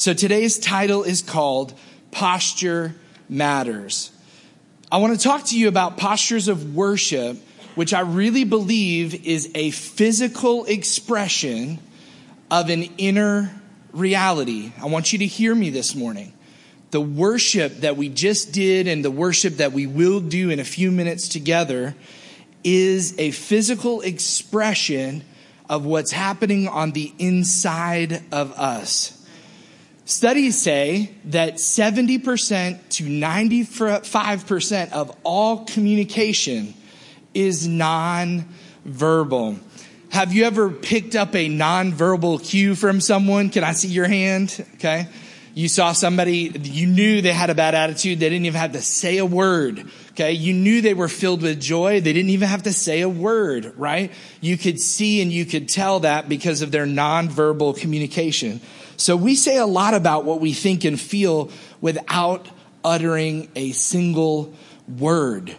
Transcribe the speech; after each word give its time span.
So 0.00 0.14
today's 0.14 0.58
title 0.58 1.02
is 1.02 1.20
called 1.20 1.74
Posture 2.10 2.94
Matters. 3.28 4.10
I 4.90 4.96
want 4.96 5.14
to 5.14 5.22
talk 5.22 5.44
to 5.48 5.58
you 5.58 5.68
about 5.68 5.98
postures 5.98 6.48
of 6.48 6.74
worship, 6.74 7.36
which 7.74 7.92
I 7.92 8.00
really 8.00 8.44
believe 8.44 9.26
is 9.26 9.50
a 9.54 9.72
physical 9.72 10.64
expression 10.64 11.80
of 12.50 12.70
an 12.70 12.84
inner 12.96 13.54
reality. 13.92 14.72
I 14.80 14.86
want 14.86 15.12
you 15.12 15.18
to 15.18 15.26
hear 15.26 15.54
me 15.54 15.68
this 15.68 15.94
morning. 15.94 16.32
The 16.92 17.00
worship 17.02 17.80
that 17.80 17.98
we 17.98 18.08
just 18.08 18.52
did 18.52 18.88
and 18.88 19.04
the 19.04 19.10
worship 19.10 19.58
that 19.58 19.72
we 19.72 19.86
will 19.86 20.20
do 20.20 20.48
in 20.48 20.60
a 20.60 20.64
few 20.64 20.90
minutes 20.90 21.28
together 21.28 21.94
is 22.64 23.18
a 23.18 23.32
physical 23.32 24.00
expression 24.00 25.24
of 25.68 25.84
what's 25.84 26.10
happening 26.10 26.68
on 26.68 26.92
the 26.92 27.12
inside 27.18 28.22
of 28.32 28.58
us. 28.58 29.19
Studies 30.10 30.60
say 30.60 31.14
that 31.26 31.54
70% 31.54 32.88
to 32.88 33.04
95% 33.04 34.90
of 34.90 35.16
all 35.22 35.64
communication 35.66 36.74
is 37.32 37.68
nonverbal. 37.68 39.60
Have 40.08 40.32
you 40.32 40.46
ever 40.46 40.68
picked 40.68 41.14
up 41.14 41.36
a 41.36 41.48
nonverbal 41.48 42.44
cue 42.44 42.74
from 42.74 43.00
someone? 43.00 43.50
Can 43.50 43.62
I 43.62 43.70
see 43.70 43.86
your 43.86 44.08
hand? 44.08 44.66
Okay. 44.74 45.06
You 45.54 45.68
saw 45.68 45.92
somebody, 45.92 46.50
you 46.60 46.88
knew 46.88 47.22
they 47.22 47.32
had 47.32 47.50
a 47.50 47.54
bad 47.54 47.76
attitude. 47.76 48.18
They 48.18 48.30
didn't 48.30 48.46
even 48.46 48.60
have 48.60 48.72
to 48.72 48.82
say 48.82 49.18
a 49.18 49.24
word. 49.24 49.88
Okay. 50.10 50.32
You 50.32 50.54
knew 50.54 50.80
they 50.80 50.94
were 50.94 51.06
filled 51.06 51.42
with 51.42 51.60
joy. 51.60 52.00
They 52.00 52.12
didn't 52.12 52.30
even 52.30 52.48
have 52.48 52.64
to 52.64 52.72
say 52.72 53.02
a 53.02 53.08
word, 53.08 53.74
right? 53.76 54.10
You 54.40 54.58
could 54.58 54.80
see 54.80 55.22
and 55.22 55.32
you 55.32 55.44
could 55.44 55.68
tell 55.68 56.00
that 56.00 56.28
because 56.28 56.62
of 56.62 56.72
their 56.72 56.84
nonverbal 56.84 57.78
communication. 57.78 58.60
So 59.00 59.16
we 59.16 59.34
say 59.34 59.56
a 59.56 59.66
lot 59.66 59.94
about 59.94 60.26
what 60.26 60.40
we 60.40 60.52
think 60.52 60.84
and 60.84 61.00
feel 61.00 61.50
without 61.80 62.46
uttering 62.84 63.48
a 63.56 63.72
single 63.72 64.54
word. 64.98 65.56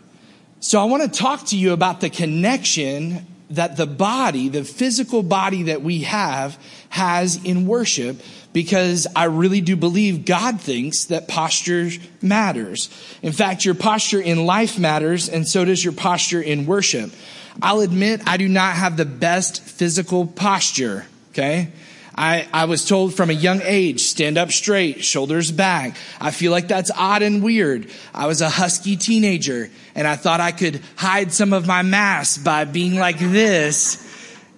So 0.60 0.80
I 0.80 0.84
want 0.86 1.12
to 1.12 1.20
talk 1.20 1.48
to 1.48 1.58
you 1.58 1.74
about 1.74 2.02
the 2.02 2.10
connection 2.12 3.26
that 3.50 3.78
the 3.78 3.88
body, 3.88 4.48
the 4.48 4.64
physical 4.64 5.24
body 5.24 5.64
that 5.64 5.82
we 5.82 6.04
have, 6.04 6.58
has 6.90 7.44
in 7.44 7.66
worship 7.66 8.22
because 8.54 9.08
I 9.16 9.24
really 9.24 9.62
do 9.62 9.76
believe 9.76 10.24
God 10.24 10.62
thinks 10.62 11.06
that 11.06 11.28
posture 11.28 11.90
matters. 12.22 12.90
In 13.24 13.32
fact, 13.32 13.66
your 13.66 13.76
posture 13.76 14.22
in 14.22 14.46
life 14.46 14.78
matters 14.78 15.28
and 15.30 15.48
so 15.48 15.66
does 15.66 15.84
your 15.84 15.94
posture 15.94 16.42
in 16.42 16.68
worship. 16.68 17.12
I'll 17.60 17.80
admit 17.80 18.22
I 18.28 18.38
do 18.38 18.48
not 18.48 18.76
have 18.76 18.98
the 18.98 19.06
best 19.06 19.64
physical 19.64 20.28
posture, 20.28 21.08
okay? 21.32 21.70
I, 22.16 22.48
I 22.54 22.66
was 22.66 22.88
told 22.88 23.14
from 23.14 23.30
a 23.30 23.34
young 23.34 23.62
age, 23.64 24.02
stand 24.02 24.38
up 24.38 24.52
straight, 24.52 25.04
shoulders 25.04 25.52
back. 25.52 25.96
I 26.20 26.32
feel 26.32 26.52
like 26.52 26.68
that's 26.68 26.92
odd 26.96 27.22
and 27.22 27.42
weird. 27.42 27.90
I 28.14 28.28
was 28.28 28.42
a 28.42 28.50
husky 28.50 28.98
teenager 28.98 29.70
and 29.96 30.08
I 30.08 30.16
thought 30.16 30.42
I 30.42 30.52
could 30.52 30.82
hide 30.98 31.32
some 31.32 31.54
of 31.54 31.68
my 31.68 31.82
mass 31.84 32.38
by 32.38 32.66
being 32.66 32.96
like 32.96 33.20
this. 33.20 34.08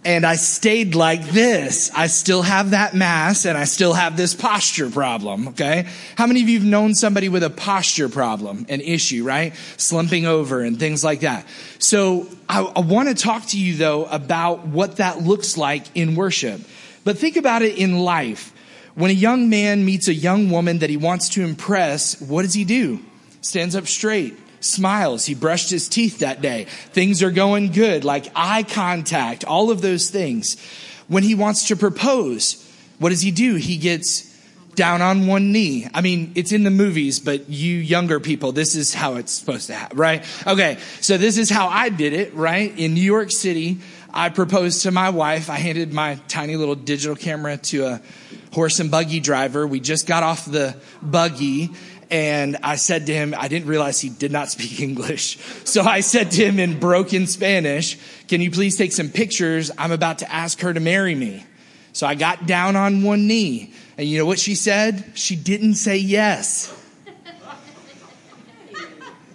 And 0.06 0.26
I 0.26 0.36
stayed 0.36 0.96
like 0.96 1.24
this. 1.28 1.90
I 1.96 2.08
still 2.08 2.42
have 2.42 2.72
that 2.72 2.94
mass 2.94 3.46
and 3.46 3.58
I 3.58 3.64
still 3.64 3.94
have 3.94 4.18
this 4.18 4.34
posture 4.34 4.90
problem. 4.90 5.50
Okay. 5.50 5.88
How 6.18 6.28
many 6.28 6.42
of 6.42 6.50
you 6.50 6.60
have 6.60 6.68
known 6.68 6.94
somebody 6.94 7.30
with 7.30 7.44
a 7.44 7.50
posture 7.50 8.10
problem, 8.10 8.66
an 8.68 8.82
issue, 8.82 9.24
right? 9.24 9.54
Slumping 9.78 10.26
over 10.26 10.60
and 10.60 10.78
things 10.78 11.06
like 11.06 11.22
that. 11.22 11.46
So 11.80 12.28
I, 12.50 12.64
I 12.64 12.82
want 12.82 13.10
to 13.10 13.16
talk 13.16 13.46
to 13.48 13.60
you 13.60 13.78
though 13.78 14.04
about 14.06 14.68
what 14.68 14.98
that 14.98 15.22
looks 15.22 15.56
like 15.56 15.86
in 15.96 16.16
worship. 16.16 16.60
But 17.04 17.18
think 17.18 17.36
about 17.36 17.62
it 17.62 17.78
in 17.78 18.00
life. 18.00 18.54
When 18.96 19.12
a 19.12 19.14
young 19.14 19.50
man 19.50 19.86
meets 19.86 20.08
a 20.08 20.14
young 20.14 20.50
woman 20.50 20.80
that 20.80 20.90
he 20.90 20.98
wants 20.98 21.30
to 21.30 21.44
impress, 21.44 22.20
what 22.22 22.44
does 22.44 22.54
he 22.54 22.64
do? 22.64 23.00
Stands 23.42 23.76
up 23.76 23.88
straight, 23.88 24.38
smiles. 24.60 25.26
He 25.26 25.34
brushed 25.34 25.70
his 25.70 25.90
teeth 25.90 26.20
that 26.20 26.42
day. 26.42 26.66
Things 26.92 27.24
are 27.24 27.32
going 27.32 27.72
good, 27.72 28.06
like 28.06 28.28
eye 28.36 28.64
contact, 28.64 29.44
all 29.46 29.72
of 29.72 29.82
those 29.82 30.10
things. 30.10 30.58
When 31.08 31.24
he 31.24 31.36
wants 31.36 31.68
to 31.68 31.76
propose, 31.76 32.60
what 33.00 33.10
does 33.10 33.22
he 33.22 33.32
do? 33.32 33.56
He 33.56 33.78
gets 33.78 34.32
down 34.76 35.02
on 35.02 35.28
one 35.28 35.52
knee. 35.52 35.88
I 35.94 36.02
mean, 36.02 36.32
it's 36.36 36.52
in 36.52 36.64
the 36.64 36.72
movies, 36.72 37.20
but 37.20 37.50
you 37.50 37.78
younger 37.78 38.20
people, 38.20 38.52
this 38.52 38.76
is 38.76 38.94
how 38.94 39.16
it's 39.16 39.32
supposed 39.32 39.68
to 39.68 39.74
happen, 39.74 39.98
right? 39.98 40.26
Okay. 40.48 40.78
So 41.02 41.18
this 41.18 41.38
is 41.38 41.50
how 41.50 41.68
I 41.68 41.90
did 41.90 42.14
it, 42.14 42.34
right? 42.34 42.78
In 42.78 42.94
New 42.94 43.02
York 43.02 43.32
City, 43.32 43.80
I 44.14 44.30
proposed 44.30 44.84
to 44.84 44.92
my 44.92 45.10
wife. 45.10 45.50
I 45.50 45.56
handed 45.56 45.92
my 45.92 46.20
tiny 46.28 46.56
little 46.56 46.76
digital 46.76 47.16
camera 47.16 47.58
to 47.58 47.86
a 47.86 48.02
horse 48.52 48.80
and 48.80 48.92
buggy 48.92 49.20
driver. 49.20 49.66
We 49.66 49.80
just 49.80 50.06
got 50.06 50.22
off 50.22 50.46
the 50.46 50.76
buggy 51.02 51.72
and 52.12 52.58
I 52.62 52.76
said 52.76 53.08
to 53.08 53.14
him, 53.14 53.34
I 53.36 53.48
didn't 53.48 53.68
realize 53.68 54.00
he 54.00 54.10
did 54.10 54.32
not 54.32 54.50
speak 54.52 54.80
English. 54.80 55.38
So 55.66 55.82
I 55.82 56.02
said 56.02 56.30
to 56.32 56.46
him 56.46 56.60
in 56.60 56.80
broken 56.80 57.26
Spanish, 57.26 57.98
can 58.28 58.40
you 58.40 58.52
please 58.52 58.78
take 58.78 58.92
some 58.92 59.10
pictures? 59.10 59.72
I'm 59.80 59.92
about 59.92 60.20
to 60.20 60.32
ask 60.32 60.62
her 60.62 60.72
to 60.72 60.80
marry 60.80 61.16
me. 61.16 61.44
So 61.92 62.06
I 62.06 62.14
got 62.14 62.46
down 62.46 62.76
on 62.76 63.02
one 63.02 63.28
knee. 63.28 63.74
And 63.98 64.08
you 64.08 64.20
know 64.20 64.26
what 64.26 64.40
she 64.40 64.54
said? 64.54 65.04
She 65.16 65.36
didn't 65.36 65.76
say 65.76 65.98
yes. 65.98 66.72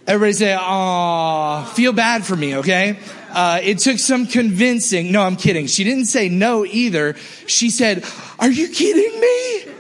Everybody 0.07 0.33
say, 0.33 0.57
"Aw, 0.59 1.65
feel 1.65 1.93
bad 1.93 2.25
for 2.25 2.35
me." 2.35 2.57
Okay. 2.57 2.99
Uh, 3.31 3.61
it 3.63 3.79
took 3.79 3.99
some 3.99 4.27
convincing. 4.27 5.13
No, 5.13 5.23
I'm 5.23 5.37
kidding. 5.37 5.67
She 5.67 5.85
didn't 5.85 6.07
say 6.07 6.29
no 6.29 6.65
either. 6.65 7.15
She 7.47 7.71
said, 7.71 8.05
"Are 8.39 8.51
you 8.51 8.69
kidding 8.69 9.21
me?" 9.21 9.75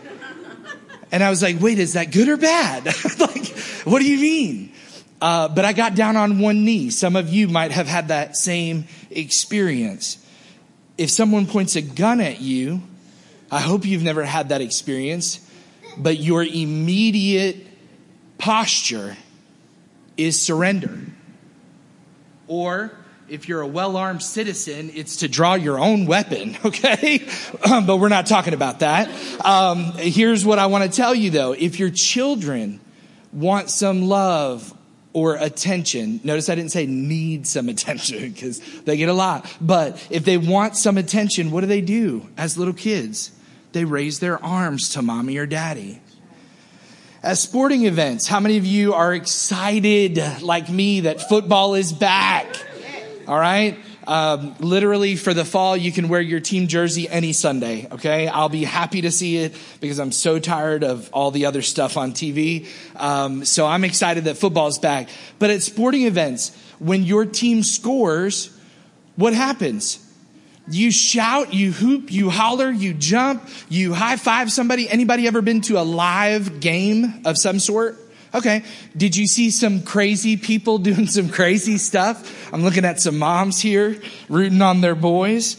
And 1.10 1.22
I 1.22 1.30
was 1.30 1.42
like, 1.42 1.60
"Wait, 1.60 1.78
is 1.78 1.94
that 1.94 2.10
good 2.12 2.28
or 2.28 2.36
bad? 2.36 2.84
like, 3.18 3.46
what 3.84 4.00
do 4.00 4.08
you 4.08 4.18
mean?" 4.18 4.72
Uh, 5.20 5.48
but 5.48 5.64
I 5.64 5.72
got 5.72 5.94
down 5.94 6.16
on 6.16 6.38
one 6.38 6.64
knee. 6.64 6.90
Some 6.90 7.16
of 7.16 7.28
you 7.28 7.48
might 7.48 7.72
have 7.72 7.86
had 7.86 8.08
that 8.08 8.36
same 8.36 8.86
experience. 9.10 10.24
If 10.96 11.10
someone 11.10 11.46
points 11.46 11.76
a 11.76 11.82
gun 11.82 12.20
at 12.20 12.40
you, 12.40 12.82
I 13.50 13.60
hope 13.60 13.84
you've 13.84 14.02
never 14.02 14.24
had 14.24 14.50
that 14.50 14.60
experience, 14.60 15.40
but 15.96 16.18
your 16.18 16.44
immediate 16.44 17.66
posture 18.36 19.16
is 20.16 20.40
surrender. 20.40 21.00
Or 22.46 22.92
if 23.28 23.48
you're 23.48 23.60
a 23.60 23.66
well 23.66 23.96
armed 23.96 24.22
citizen, 24.22 24.90
it's 24.94 25.18
to 25.18 25.28
draw 25.28 25.54
your 25.54 25.78
own 25.78 26.06
weapon, 26.06 26.56
okay? 26.64 27.26
Um, 27.70 27.86
but 27.86 27.98
we're 27.98 28.08
not 28.08 28.26
talking 28.26 28.54
about 28.54 28.80
that. 28.80 29.08
Um, 29.44 29.92
here's 29.92 30.44
what 30.44 30.58
I 30.58 30.66
want 30.66 30.84
to 30.84 30.96
tell 30.96 31.14
you 31.14 31.30
though. 31.30 31.52
If 31.52 31.78
your 31.78 31.90
children 31.90 32.80
want 33.32 33.70
some 33.70 34.02
love 34.02 34.74
or 35.12 35.36
attention, 35.36 36.20
notice 36.24 36.48
I 36.48 36.54
didn't 36.54 36.72
say 36.72 36.86
need 36.86 37.46
some 37.46 37.68
attention 37.68 38.32
because 38.32 38.60
they 38.82 38.96
get 38.96 39.08
a 39.08 39.14
lot. 39.14 39.46
But 39.60 40.06
if 40.10 40.24
they 40.24 40.38
want 40.38 40.76
some 40.76 40.98
attention, 40.98 41.50
what 41.50 41.62
do 41.62 41.66
they 41.66 41.80
do 41.80 42.26
as 42.36 42.56
little 42.56 42.74
kids? 42.74 43.32
They 43.72 43.84
raise 43.84 44.18
their 44.20 44.42
arms 44.42 44.90
to 44.90 45.02
mommy 45.02 45.36
or 45.36 45.46
daddy. 45.46 46.00
At 47.22 47.36
sporting 47.36 47.84
events, 47.84 48.28
how 48.28 48.38
many 48.38 48.58
of 48.58 48.64
you 48.64 48.94
are 48.94 49.12
excited 49.12 50.40
like 50.40 50.70
me 50.70 51.00
that 51.00 51.28
football 51.28 51.74
is 51.74 51.92
back? 51.92 52.46
All 53.28 53.38
right. 53.38 53.76
Um, 54.06 54.54
literally 54.58 55.14
for 55.14 55.34
the 55.34 55.44
fall, 55.44 55.76
you 55.76 55.92
can 55.92 56.08
wear 56.08 56.22
your 56.22 56.40
team 56.40 56.66
jersey 56.66 57.06
any 57.10 57.34
Sunday. 57.34 57.86
Okay. 57.92 58.26
I'll 58.26 58.48
be 58.48 58.64
happy 58.64 59.02
to 59.02 59.10
see 59.10 59.36
it 59.36 59.54
because 59.82 59.98
I'm 59.98 60.12
so 60.12 60.38
tired 60.38 60.82
of 60.82 61.10
all 61.12 61.30
the 61.30 61.44
other 61.44 61.60
stuff 61.60 61.98
on 61.98 62.12
TV. 62.12 62.66
Um, 62.96 63.44
so 63.44 63.66
I'm 63.66 63.84
excited 63.84 64.24
that 64.24 64.38
football's 64.38 64.78
back. 64.78 65.10
But 65.38 65.50
at 65.50 65.62
sporting 65.62 66.04
events, 66.04 66.56
when 66.78 67.02
your 67.02 67.26
team 67.26 67.62
scores, 67.62 68.48
what 69.16 69.34
happens? 69.34 70.02
You 70.70 70.90
shout, 70.90 71.52
you 71.52 71.72
hoop, 71.72 72.10
you 72.10 72.30
holler, 72.30 72.70
you 72.70 72.94
jump, 72.94 73.46
you 73.68 73.92
high 73.92 74.16
five 74.16 74.50
somebody. 74.50 74.88
Anybody 74.88 75.26
ever 75.26 75.42
been 75.42 75.60
to 75.62 75.78
a 75.78 75.84
live 75.84 76.60
game 76.60 77.20
of 77.26 77.36
some 77.36 77.58
sort? 77.58 77.98
Okay. 78.34 78.62
Did 78.96 79.16
you 79.16 79.26
see 79.26 79.50
some 79.50 79.82
crazy 79.82 80.36
people 80.36 80.78
doing 80.88 81.06
some 81.06 81.28
crazy 81.28 81.78
stuff? 81.78 82.52
I'm 82.52 82.62
looking 82.62 82.84
at 82.84 83.00
some 83.00 83.18
moms 83.18 83.60
here 83.60 84.00
rooting 84.28 84.62
on 84.62 84.80
their 84.80 84.94
boys. 84.94 85.56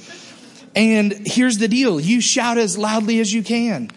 And 0.75 1.27
here's 1.27 1.57
the 1.57 1.67
deal. 1.67 1.99
You 1.99 2.21
shout 2.21 2.57
as 2.57 2.77
loudly 2.77 3.19
as 3.19 3.33
you 3.33 3.43
can. 3.43 3.89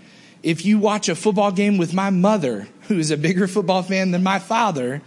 If 0.42 0.64
you 0.64 0.78
watch 0.78 1.08
a 1.08 1.14
football 1.14 1.52
game 1.52 1.78
with 1.78 1.94
my 1.94 2.10
mother, 2.10 2.66
who 2.88 2.98
is 2.98 3.10
a 3.10 3.16
bigger 3.16 3.46
football 3.46 3.82
fan 3.82 4.10
than 4.10 4.22
my 4.22 4.38
father, 4.38 5.02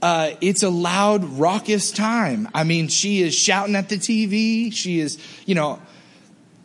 uh, 0.00 0.30
it's 0.40 0.62
a 0.62 0.70
loud, 0.70 1.24
raucous 1.24 1.90
time. 1.90 2.48
I 2.54 2.64
mean, 2.64 2.88
she 2.88 3.22
is 3.22 3.34
shouting 3.34 3.74
at 3.74 3.88
the 3.88 3.96
TV. 3.96 4.72
She 4.72 5.00
is, 5.00 5.18
you 5.46 5.54
know, 5.54 5.80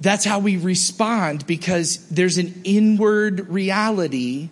that's 0.02 0.24
how 0.24 0.40
we 0.40 0.58
respond 0.58 1.46
because 1.46 2.08
there's 2.10 2.38
an 2.38 2.62
inward 2.64 3.50
reality 3.50 4.50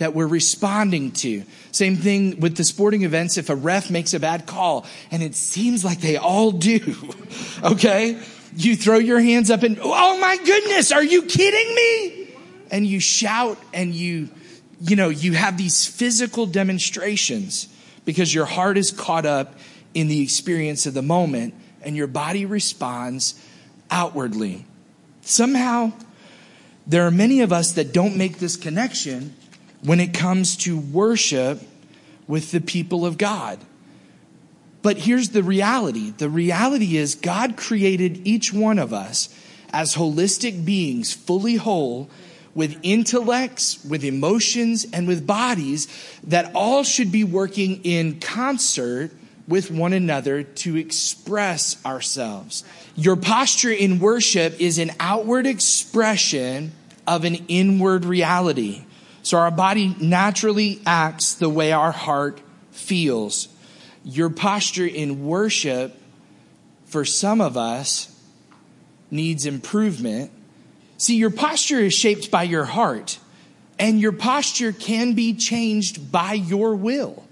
that 0.00 0.14
we're 0.14 0.26
responding 0.26 1.12
to. 1.12 1.44
Same 1.72 1.96
thing 1.96 2.40
with 2.40 2.56
the 2.56 2.64
sporting 2.64 3.04
events. 3.04 3.38
If 3.38 3.48
a 3.48 3.56
ref 3.56 3.90
makes 3.90 4.12
a 4.12 4.20
bad 4.20 4.44
call, 4.44 4.84
and 5.10 5.22
it 5.22 5.34
seems 5.34 5.84
like 5.84 6.00
they 6.00 6.16
all 6.16 6.52
do, 6.52 6.96
okay? 7.62 8.20
You 8.54 8.76
throw 8.76 8.98
your 8.98 9.20
hands 9.20 9.50
up 9.50 9.62
and, 9.62 9.78
oh 9.80 10.18
my 10.18 10.36
goodness, 10.36 10.92
are 10.92 11.04
you 11.04 11.22
kidding 11.22 11.74
me? 11.74 12.20
and 12.70 12.86
you 12.86 13.00
shout 13.00 13.58
and 13.72 13.94
you, 13.94 14.28
you 14.80 14.96
know, 14.96 15.08
you 15.08 15.32
have 15.32 15.58
these 15.58 15.86
physical 15.86 16.46
demonstrations 16.46 17.68
because 18.04 18.32
your 18.32 18.46
heart 18.46 18.78
is 18.78 18.90
caught 18.90 19.26
up 19.26 19.54
in 19.92 20.08
the 20.08 20.22
experience 20.22 20.86
of 20.86 20.94
the 20.94 21.02
moment 21.02 21.54
and 21.82 21.96
your 21.96 22.06
body 22.06 22.46
responds 22.46 23.34
outwardly. 23.90 24.64
Somehow, 25.22 25.92
there 26.86 27.06
are 27.06 27.10
many 27.10 27.40
of 27.40 27.52
us 27.52 27.72
that 27.72 27.92
don't 27.92 28.16
make 28.16 28.38
this 28.38 28.56
connection 28.56 29.34
when 29.82 30.00
it 30.00 30.12
comes 30.12 30.56
to 30.58 30.78
worship 30.78 31.62
with 32.26 32.50
the 32.52 32.60
people 32.60 33.04
of 33.06 33.18
God. 33.18 33.58
But 34.82 34.98
here's 34.98 35.30
the 35.30 35.42
reality 35.42 36.10
the 36.10 36.30
reality 36.30 36.96
is, 36.96 37.14
God 37.14 37.56
created 37.56 38.26
each 38.26 38.52
one 38.52 38.78
of 38.78 38.92
us 38.92 39.28
as 39.72 39.94
holistic 39.94 40.64
beings, 40.64 41.12
fully 41.12 41.56
whole, 41.56 42.08
with 42.54 42.78
intellects, 42.82 43.84
with 43.84 44.04
emotions, 44.04 44.86
and 44.92 45.06
with 45.06 45.26
bodies 45.26 45.86
that 46.24 46.50
all 46.54 46.82
should 46.82 47.12
be 47.12 47.24
working 47.24 47.80
in 47.84 48.20
concert 48.20 49.12
with 49.46 49.70
one 49.70 49.92
another 49.92 50.42
to 50.42 50.76
express 50.76 51.84
ourselves. 51.84 52.64
Your 52.94 53.16
posture 53.16 53.72
in 53.72 53.98
worship 53.98 54.60
is 54.60 54.78
an 54.78 54.92
outward 55.00 55.46
expression 55.46 56.72
of 57.06 57.24
an 57.24 57.34
inward 57.48 58.04
reality. 58.04 58.84
So 59.22 59.38
our 59.38 59.50
body 59.50 59.94
naturally 60.00 60.80
acts 60.86 61.34
the 61.34 61.48
way 61.48 61.72
our 61.72 61.92
heart 61.92 62.40
feels. 62.70 63.48
Your 64.04 64.30
posture 64.30 64.86
in 64.86 65.26
worship, 65.26 65.96
for 66.86 67.04
some 67.04 67.40
of 67.40 67.56
us, 67.56 68.14
needs 69.10 69.46
improvement. 69.46 70.30
See, 70.96 71.16
your 71.16 71.30
posture 71.30 71.80
is 71.80 71.94
shaped 71.94 72.30
by 72.30 72.44
your 72.44 72.64
heart, 72.64 73.18
and 73.78 74.00
your 74.00 74.12
posture 74.12 74.72
can 74.72 75.14
be 75.14 75.34
changed 75.34 76.10
by 76.10 76.34
your 76.34 76.74
will. 76.74 77.24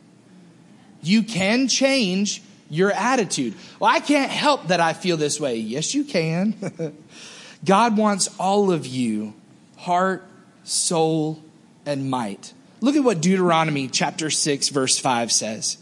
You 1.03 1.23
can 1.23 1.69
change 1.69 2.43
your 2.71 2.93
attitude. 2.93 3.55
Well, 3.81 3.91
I 3.91 4.01
can't 4.01 4.31
help 4.31 4.69
that 4.69 4.81
I 4.81 4.93
feel 4.93 5.17
this 5.17 5.41
way. 5.41 5.57
Yes, 5.57 5.95
you 5.95 6.05
can. 6.05 6.55
God 7.65 7.97
wants 7.97 8.29
all 8.39 8.71
of 8.71 8.87
you, 8.87 9.35
heart, 9.77 10.25
soul, 10.65 11.43
and 11.89 12.11
might. 12.11 12.53
Look 12.81 12.95
at 12.95 13.03
what 13.03 13.23
Deuteronomy 13.23 13.89
chapter 13.89 14.31
6, 14.31 14.69
verse 14.69 14.99
5 14.99 15.33
says. 15.33 15.79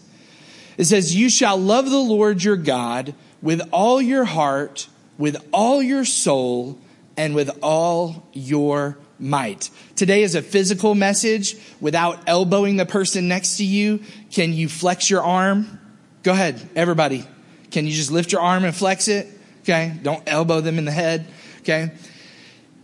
It 0.79 0.85
says, 0.85 1.15
You 1.15 1.29
shall 1.29 1.59
love 1.59 1.91
the 1.91 1.99
Lord 1.99 2.43
your 2.43 2.57
God 2.57 3.15
with 3.43 3.61
all 3.73 4.01
your 4.01 4.25
heart, 4.25 4.89
with 5.19 5.37
all 5.53 5.83
your 5.83 6.05
soul, 6.05 6.79
and 7.17 7.35
with 7.35 7.51
all 7.61 8.29
your 8.33 8.97
might. 9.19 9.69
Today 9.97 10.23
is 10.23 10.35
a 10.35 10.43
physical 10.43 10.95
message 10.95 11.57
without 11.81 12.21
elbowing 12.29 12.77
the 12.77 12.87
person 12.87 13.27
next 13.27 13.57
to 13.57 13.65
you. 13.65 14.01
Can 14.31 14.53
you 14.53 14.69
flex 14.69 15.11
your 15.11 15.23
arm? 15.23 15.81
Go 16.23 16.33
ahead, 16.33 16.61
everybody. 16.77 17.27
Can 17.71 17.87
you 17.87 17.93
just 17.93 18.13
lift 18.13 18.31
your 18.33 18.43
arm 18.43 18.65
and 18.65 18.75
flex 18.75 19.09
it? 19.09 19.27
Okay. 19.63 19.93
Don't 20.03 20.23
elbow 20.27 20.61
them 20.61 20.79
in 20.79 20.85
the 20.85 20.93
head. 20.93 21.27
Okay. 21.61 21.91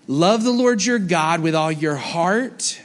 Love 0.08 0.42
the 0.42 0.50
Lord 0.50 0.84
your 0.84 0.98
God 0.98 1.40
with 1.40 1.54
all 1.54 1.70
your 1.70 1.94
heart, 1.94 2.80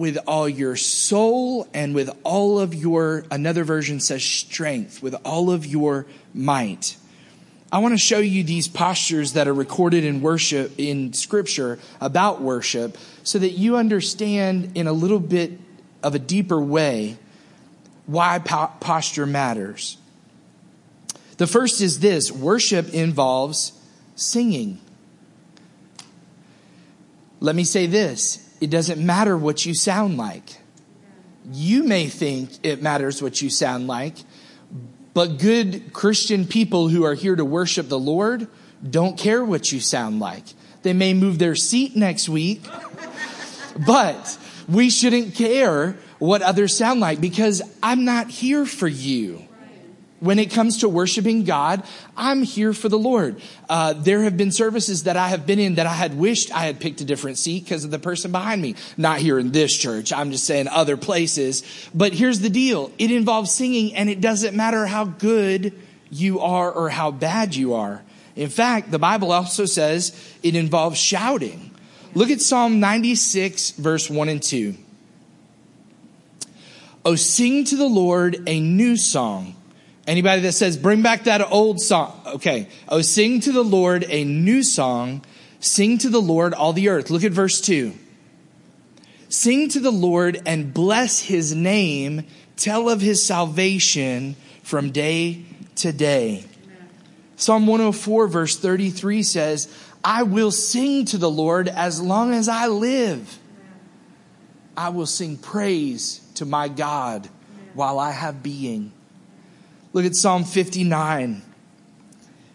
with 0.00 0.16
all 0.26 0.48
your 0.48 0.76
soul, 0.76 1.68
and 1.74 1.94
with 1.94 2.08
all 2.24 2.58
of 2.58 2.74
your, 2.74 3.22
another 3.30 3.64
version 3.64 4.00
says 4.00 4.24
strength, 4.24 5.02
with 5.02 5.14
all 5.26 5.50
of 5.50 5.66
your 5.66 6.06
might. 6.32 6.96
I 7.70 7.80
want 7.80 7.92
to 7.92 7.98
show 7.98 8.18
you 8.18 8.42
these 8.42 8.66
postures 8.66 9.34
that 9.34 9.46
are 9.46 9.52
recorded 9.52 10.04
in 10.04 10.22
worship, 10.22 10.72
in 10.78 11.12
scripture 11.12 11.78
about 12.00 12.40
worship, 12.40 12.96
so 13.24 13.38
that 13.40 13.50
you 13.50 13.76
understand 13.76 14.72
in 14.74 14.86
a 14.86 14.92
little 14.94 15.20
bit 15.20 15.52
of 16.02 16.14
a 16.14 16.18
deeper 16.18 16.58
way 16.58 17.18
why 18.06 18.38
po- 18.38 18.72
posture 18.80 19.26
matters. 19.26 19.98
The 21.36 21.46
first 21.46 21.82
is 21.82 22.00
this 22.00 22.32
worship 22.32 22.94
involves 22.94 23.72
singing. 24.16 24.80
Let 27.38 27.54
me 27.54 27.64
say 27.64 27.84
this 27.84 28.46
it 28.60 28.70
doesn't 28.70 29.04
matter 29.04 29.36
what 29.36 29.64
you 29.64 29.74
sound 29.74 30.16
like. 30.16 30.58
You 31.52 31.82
may 31.84 32.06
think 32.08 32.50
it 32.62 32.82
matters 32.82 33.22
what 33.22 33.40
you 33.40 33.50
sound 33.50 33.86
like, 33.86 34.16
but 35.14 35.38
good 35.38 35.92
Christian 35.92 36.46
people 36.46 36.88
who 36.88 37.04
are 37.04 37.14
here 37.14 37.34
to 37.34 37.44
worship 37.44 37.88
the 37.88 37.98
Lord 37.98 38.48
don't 38.88 39.18
care 39.18 39.44
what 39.44 39.72
you 39.72 39.80
sound 39.80 40.20
like. 40.20 40.44
They 40.82 40.92
may 40.92 41.14
move 41.14 41.38
their 41.38 41.54
seat 41.54 41.96
next 41.96 42.28
week, 42.28 42.62
but 43.86 44.38
we 44.68 44.90
shouldn't 44.90 45.34
care 45.34 45.96
what 46.18 46.42
others 46.42 46.76
sound 46.76 47.00
like 47.00 47.20
because 47.20 47.62
I'm 47.82 48.04
not 48.04 48.30
here 48.30 48.66
for 48.66 48.88
you. 48.88 49.46
When 50.20 50.38
it 50.38 50.50
comes 50.50 50.78
to 50.78 50.88
worshiping 50.88 51.44
God, 51.44 51.82
I'm 52.14 52.42
here 52.42 52.74
for 52.74 52.90
the 52.90 52.98
Lord. 52.98 53.40
Uh, 53.70 53.94
there 53.94 54.22
have 54.22 54.36
been 54.36 54.52
services 54.52 55.04
that 55.04 55.16
I 55.16 55.28
have 55.28 55.46
been 55.46 55.58
in 55.58 55.76
that 55.76 55.86
I 55.86 55.94
had 55.94 56.14
wished 56.14 56.54
I 56.54 56.66
had 56.66 56.78
picked 56.78 57.00
a 57.00 57.06
different 57.06 57.38
seat 57.38 57.64
because 57.64 57.84
of 57.86 57.90
the 57.90 57.98
person 57.98 58.30
behind 58.30 58.60
me. 58.60 58.74
Not 58.98 59.20
here 59.20 59.38
in 59.38 59.50
this 59.50 59.74
church. 59.74 60.12
I'm 60.12 60.30
just 60.30 60.44
saying 60.44 60.68
other 60.68 60.98
places. 60.98 61.62
But 61.94 62.12
here's 62.12 62.40
the 62.40 62.50
deal. 62.50 62.92
It 62.98 63.10
involves 63.10 63.50
singing 63.50 63.94
and 63.94 64.10
it 64.10 64.20
doesn't 64.20 64.54
matter 64.54 64.84
how 64.84 65.06
good 65.06 65.72
you 66.10 66.40
are 66.40 66.70
or 66.70 66.90
how 66.90 67.10
bad 67.10 67.54
you 67.54 67.72
are. 67.74 68.02
In 68.36 68.50
fact, 68.50 68.90
the 68.90 68.98
Bible 68.98 69.32
also 69.32 69.64
says 69.64 70.12
it 70.42 70.54
involves 70.54 70.98
shouting. 70.98 71.70
Look 72.12 72.30
at 72.30 72.42
Psalm 72.42 72.78
96 72.78 73.70
verse 73.72 74.10
1 74.10 74.28
and 74.28 74.42
2. 74.42 74.74
Oh, 77.06 77.14
sing 77.14 77.64
to 77.64 77.76
the 77.76 77.88
Lord 77.88 78.42
a 78.46 78.60
new 78.60 78.98
song 78.98 79.56
Anybody 80.10 80.40
that 80.42 80.54
says, 80.54 80.76
bring 80.76 81.02
back 81.02 81.22
that 81.24 81.52
old 81.52 81.80
song. 81.80 82.20
Okay. 82.26 82.66
Oh, 82.88 83.00
sing 83.00 83.38
to 83.42 83.52
the 83.52 83.62
Lord 83.62 84.04
a 84.08 84.24
new 84.24 84.64
song. 84.64 85.24
Sing 85.60 85.98
to 85.98 86.08
the 86.08 86.20
Lord 86.20 86.52
all 86.52 86.72
the 86.72 86.88
earth. 86.88 87.10
Look 87.10 87.22
at 87.22 87.30
verse 87.30 87.60
2. 87.60 87.92
Sing 89.28 89.68
to 89.68 89.78
the 89.78 89.92
Lord 89.92 90.42
and 90.44 90.74
bless 90.74 91.20
his 91.20 91.54
name. 91.54 92.26
Tell 92.56 92.88
of 92.88 93.00
his 93.00 93.24
salvation 93.24 94.34
from 94.64 94.90
day 94.90 95.44
to 95.76 95.92
day. 95.92 96.44
Psalm 97.36 97.68
104, 97.68 98.26
verse 98.26 98.58
33 98.58 99.22
says, 99.22 99.72
I 100.02 100.24
will 100.24 100.50
sing 100.50 101.04
to 101.04 101.18
the 101.18 101.30
Lord 101.30 101.68
as 101.68 102.02
long 102.02 102.34
as 102.34 102.48
I 102.48 102.66
live. 102.66 103.38
I 104.76 104.88
will 104.88 105.06
sing 105.06 105.36
praise 105.36 106.20
to 106.34 106.44
my 106.44 106.66
God 106.66 107.28
while 107.74 108.00
I 108.00 108.10
have 108.10 108.42
being. 108.42 108.90
Look 109.92 110.04
at 110.04 110.14
Psalm 110.14 110.44
59. 110.44 111.42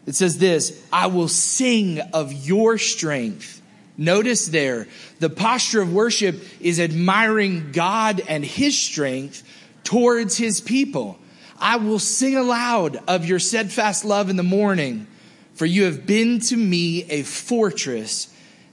It 0.05 0.15
says 0.15 0.37
this 0.37 0.81
I 0.91 1.07
will 1.07 1.27
sing 1.27 1.99
of 1.99 2.31
your 2.33 2.77
strength. 2.77 3.61
Notice 3.97 4.47
there, 4.47 4.87
the 5.19 5.29
posture 5.29 5.81
of 5.81 5.93
worship 5.93 6.41
is 6.59 6.79
admiring 6.79 7.71
God 7.71 8.21
and 8.27 8.43
his 8.43 8.77
strength 8.77 9.43
towards 9.83 10.37
his 10.37 10.59
people. 10.59 11.17
I 11.57 11.77
will 11.77 11.99
sing 11.99 12.35
aloud 12.35 12.99
of 13.07 13.25
your 13.25 13.39
steadfast 13.39 14.03
love 14.03 14.29
in 14.29 14.35
the 14.35 14.43
morning, 14.43 15.07
for 15.53 15.65
you 15.65 15.85
have 15.85 16.05
been 16.05 16.39
to 16.41 16.57
me 16.57 17.05
a 17.05 17.23
fortress 17.23 18.27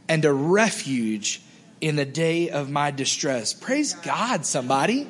and 0.09 0.25
a 0.25 0.33
refuge 0.33 1.41
in 1.81 1.95
the 1.95 2.05
day 2.05 2.51
of 2.51 2.71
my 2.71 2.91
distress. 2.91 3.55
Praise 3.55 3.95
God, 3.95 4.45
somebody 4.45 5.09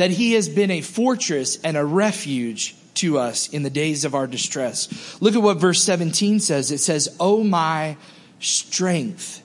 that 0.00 0.10
he 0.10 0.32
has 0.32 0.48
been 0.48 0.70
a 0.70 0.80
fortress 0.80 1.60
and 1.62 1.76
a 1.76 1.84
refuge 1.84 2.74
to 2.94 3.18
us 3.18 3.50
in 3.50 3.62
the 3.62 3.68
days 3.68 4.06
of 4.06 4.14
our 4.14 4.26
distress. 4.26 5.20
Look 5.20 5.34
at 5.34 5.42
what 5.42 5.58
verse 5.58 5.84
17 5.84 6.40
says. 6.40 6.70
It 6.70 6.78
says, 6.78 7.14
Oh, 7.20 7.44
my 7.44 7.98
strength. 8.38 9.42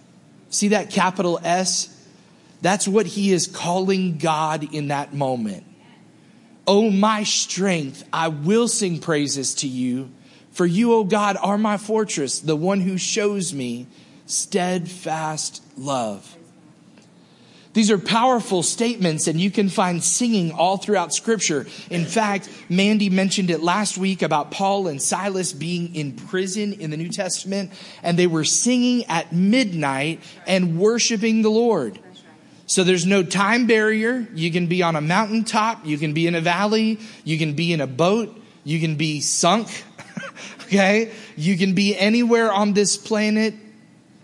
See 0.49 0.69
that 0.69 0.91
capital 0.91 1.41
S? 1.43 1.93
That's 2.61 2.87
what 2.87 3.05
he 3.05 3.33
is 3.33 3.47
calling 3.47 4.17
God 4.17 4.73
in 4.73 4.87
that 4.87 5.13
moment. 5.13 5.65
Oh, 6.65 6.89
my 6.89 7.23
strength, 7.23 8.07
I 8.13 8.29
will 8.29 8.69
sing 8.69 9.01
praises 9.01 9.55
to 9.55 9.67
you. 9.67 10.09
For 10.51 10.65
you, 10.65 10.93
O 10.93 11.03
God, 11.03 11.35
are 11.35 11.57
my 11.57 11.75
fortress, 11.75 12.39
the 12.39 12.55
one 12.55 12.79
who 12.79 12.97
shows 12.97 13.53
me 13.53 13.87
steadfast 14.25 15.61
love. 15.77 16.34
These 17.75 17.91
are 17.91 17.97
powerful 17.97 18.63
statements, 18.63 19.27
and 19.27 19.39
you 19.39 19.51
can 19.51 19.67
find 19.67 20.01
singing 20.01 20.53
all 20.53 20.77
throughout 20.77 21.13
Scripture. 21.13 21.67
In 21.89 22.05
fact, 22.05 22.49
Mandy 22.69 23.09
mentioned 23.09 23.49
it 23.49 23.59
last 23.59 23.97
week 23.97 24.21
about 24.21 24.49
Paul 24.49 24.87
and 24.87 25.01
Silas 25.01 25.51
being 25.51 25.93
in 25.93 26.13
prison 26.13 26.71
in 26.71 26.89
the 26.89 26.95
New 26.95 27.09
Testament, 27.09 27.73
and 28.01 28.17
they 28.17 28.27
were 28.27 28.45
singing 28.45 29.03
at 29.07 29.33
midnight 29.33 30.21
and 30.47 30.79
worshiping 30.79 31.41
the 31.41 31.51
Lord. 31.51 31.99
So 32.65 32.85
there's 32.85 33.05
no 33.05 33.23
time 33.23 33.67
barrier. 33.67 34.25
You 34.33 34.53
can 34.53 34.67
be 34.67 34.81
on 34.81 34.95
a 34.95 35.01
mountaintop, 35.01 35.85
you 35.85 35.97
can 35.97 36.13
be 36.13 36.27
in 36.27 36.35
a 36.35 36.41
valley, 36.41 36.97
you 37.25 37.37
can 37.37 37.55
be 37.55 37.73
in 37.73 37.81
a 37.81 37.87
boat, 37.87 38.41
you 38.63 38.79
can 38.79 38.95
be 38.95 39.19
sunk, 39.19 39.83
okay? 40.61 41.11
You 41.35 41.57
can 41.57 41.75
be 41.75 41.93
anywhere 41.97 42.53
on 42.53 42.71
this 42.71 42.95
planet, 42.95 43.53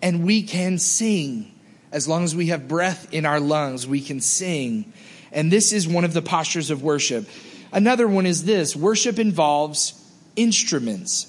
and 0.01 0.24
we 0.24 0.43
can 0.43 0.79
sing 0.79 1.51
As 1.91 2.07
long 2.07 2.24
as 2.24 2.36
we 2.36 2.48
have 2.48 2.67
breath 2.67 3.13
in 3.13 3.25
our 3.25 3.39
lungs, 3.39 3.86
we 3.88 4.01
can 4.01 4.21
sing. 4.21 4.91
And 5.31 5.51
this 5.51 5.74
is 5.74 5.88
one 5.88 6.05
of 6.05 6.13
the 6.13 6.21
postures 6.21 6.69
of 6.69 6.83
worship. 6.83 7.27
Another 7.71 8.07
one 8.07 8.25
is 8.25 8.43
this 8.43 8.75
worship 8.75 9.19
involves 9.19 9.93
instruments. 10.36 11.27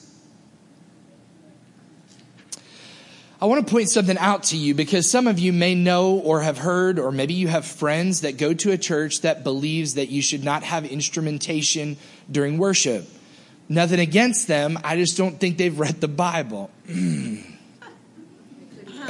I 3.41 3.47
want 3.47 3.67
to 3.67 3.73
point 3.73 3.91
something 3.91 4.19
out 4.19 4.45
to 4.45 4.57
you 4.57 4.73
because 4.73 5.11
some 5.11 5.27
of 5.27 5.41
you 5.41 5.53
may 5.53 5.75
know 5.75 6.13
or 6.21 6.43
have 6.43 6.59
heard, 6.59 7.01
or 7.01 7.11
maybe 7.11 7.35
you 7.35 7.49
have 7.49 7.65
friends 7.65 8.21
that 8.21 8.37
go 8.37 8.55
to 8.55 8.71
a 8.71 8.79
church 8.79 9.23
that 9.23 9.43
believes 9.43 9.95
that 9.95 10.11
you 10.11 10.23
should 10.23 10.45
not 10.45 10.63
have 10.63 10.85
instrumentation 10.85 11.97
during 12.31 12.57
worship. 12.57 13.09
Nothing 13.69 13.99
against 13.99 14.47
them, 14.47 14.79
I 14.85 14.97
just 14.97 15.17
don't 15.17 15.41
think 15.41 15.59
they've 15.59 15.77
read 15.77 16.01
the 16.01 16.07
Bible. 16.07 16.71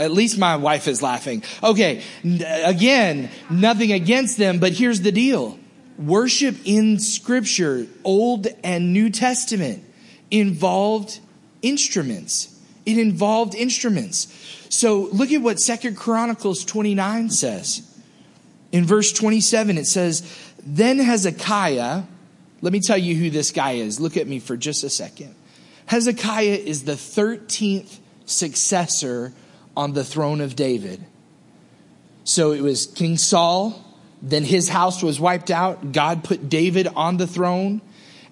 At 0.03 0.13
least 0.13 0.39
my 0.39 0.57
wife 0.57 0.89
is 0.89 1.03
laughing. 1.03 1.43
Okay, 1.63 2.03
again, 2.23 3.31
nothing 3.51 3.93
against 3.93 4.37
them, 4.37 4.59
but 4.59 4.73
here's 4.73 5.01
the 5.01 5.13
deal 5.13 5.59
worship 5.99 6.57
in 6.65 6.99
Scripture, 6.99 7.87
Old 8.05 8.47
and 8.65 8.93
New 8.93 9.11
Testament, 9.11 9.85
involved 10.31 11.21
instruments. 11.63 12.49
It 12.85 12.99
involved 12.99 13.55
instruments. 13.55 14.27
So 14.69 15.09
look 15.13 15.31
at 15.31 15.41
what 15.41 15.61
Second 15.61 15.97
Chronicles 15.97 16.65
29 16.65 17.31
says. 17.31 17.89
In 18.73 18.87
verse 18.87 19.13
27, 19.13 19.79
it 19.79 19.87
says, 19.87 20.53
Then 20.65 20.99
Hezekiah, 20.99 22.03
let 22.63 22.73
me 22.73 22.81
tell 22.81 22.99
you 22.99 23.15
who 23.15 23.31
this 23.31 23.53
guy 23.53 23.73
is. 23.73 24.01
Look 24.01 24.17
at 24.17 24.27
me 24.27 24.41
for 24.41 24.57
just 24.57 24.83
a 24.83 24.91
second. 24.91 25.35
Hezekiah 25.87 26.59
is 26.65 26.85
the 26.85 26.93
13th 26.93 27.99
successor 28.25 29.33
on 29.77 29.93
the 29.93 30.05
throne 30.05 30.41
of 30.41 30.57
David. 30.57 31.05
So 32.25 32.53
it 32.53 32.61
was 32.61 32.87
King 32.87 33.17
Saul, 33.17 33.85
then 34.23 34.45
his 34.45 34.69
house 34.69 35.03
was 35.03 35.19
wiped 35.19 35.51
out. 35.51 35.93
God 35.93 36.23
put 36.23 36.49
David 36.49 36.87
on 36.95 37.17
the 37.17 37.27
throne. 37.27 37.83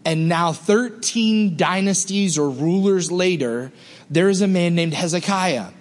And 0.04 0.28
now 0.28 0.52
13 0.52 1.56
dynasties 1.56 2.38
or 2.38 2.48
rulers 2.48 3.12
later, 3.12 3.72
there 4.08 4.28
is 4.28 4.40
a 4.40 4.48
man 4.48 4.74
named 4.74 4.94
Hezekiah. 4.94 5.72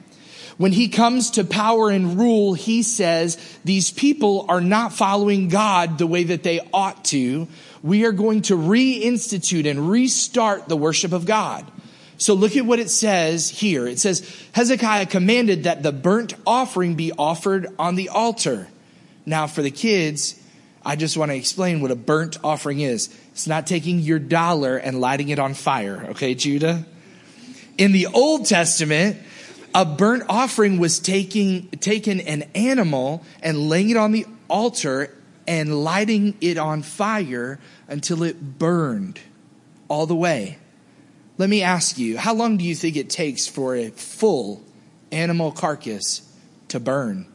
When 0.57 0.73
he 0.73 0.89
comes 0.89 1.31
to 1.31 1.45
power 1.45 1.89
and 1.89 2.19
rule, 2.19 2.53
he 2.53 2.83
says, 2.83 3.37
these 3.63 3.91
people 3.91 4.45
are 4.49 4.59
not 4.59 4.91
following 4.91 5.47
God 5.47 5.97
the 5.97 6.07
way 6.07 6.25
that 6.25 6.43
they 6.43 6.59
ought 6.73 7.05
to. 7.05 7.47
We 7.81 8.05
are 8.05 8.11
going 8.11 8.41
to 8.43 8.57
reinstitute 8.57 9.69
and 9.69 9.89
restart 9.89 10.67
the 10.67 10.75
worship 10.75 11.13
of 11.13 11.25
God. 11.25 11.71
So 12.19 12.33
look 12.33 12.57
at 12.57 12.65
what 12.65 12.79
it 12.79 12.89
says 12.89 13.49
here. 13.49 13.88
It 13.88 13.97
says, 13.97 14.29
Hezekiah 14.51 15.05
commanded 15.05 15.63
that 15.63 15.83
the 15.83 15.93
burnt 15.93 16.33
offering 16.45 16.95
be 16.95 17.13
offered 17.13 17.67
on 17.79 17.95
the 17.95 18.09
altar. 18.09 18.67
Now 19.25 19.47
for 19.47 19.61
the 19.61 19.71
kids, 19.71 20.38
I 20.85 20.97
just 20.97 21.15
want 21.15 21.31
to 21.31 21.38
explain 21.38 21.79
what 21.79 21.91
a 21.91 21.95
burnt 21.95 22.38
offering 22.43 22.81
is. 22.81 23.09
It's 23.31 23.47
not 23.47 23.67
taking 23.67 23.99
your 23.99 24.19
dollar 24.19 24.75
and 24.75 24.99
lighting 24.99 25.29
it 25.29 25.39
on 25.39 25.53
fire. 25.53 26.07
Okay, 26.09 26.35
Judah? 26.35 26.85
In 27.77 27.93
the 27.93 28.07
Old 28.07 28.45
Testament, 28.45 29.17
a 29.73 29.85
burnt 29.85 30.23
offering 30.27 30.77
was 30.77 30.99
taking, 30.99 31.69
taking 31.69 32.19
an 32.19 32.43
animal 32.53 33.23
and 33.41 33.69
laying 33.69 33.91
it 33.91 33.97
on 33.97 34.11
the 34.11 34.25
altar 34.49 35.15
and 35.47 35.85
lighting 35.85 36.35
it 36.41 36.57
on 36.57 36.81
fire 36.81 37.59
until 37.88 38.23
it 38.23 38.59
burned 38.59 39.21
all 39.88 40.05
the 40.05 40.15
way. 40.15 40.57
Let 41.39 41.50
me 41.50 41.63
ask 41.63 41.98
you, 41.98 42.17
how 42.17 42.34
long 42.34 42.58
do 42.58 42.65
you 42.65 42.75
think 42.75 42.98
it 42.98 43.10
takes 43.10 43.48
for 43.48 43.74
a 43.74 43.89
full 43.89 44.62
animal 45.12 45.53
carcass 45.53 46.22
to 46.67 46.81
burn? 46.81 47.25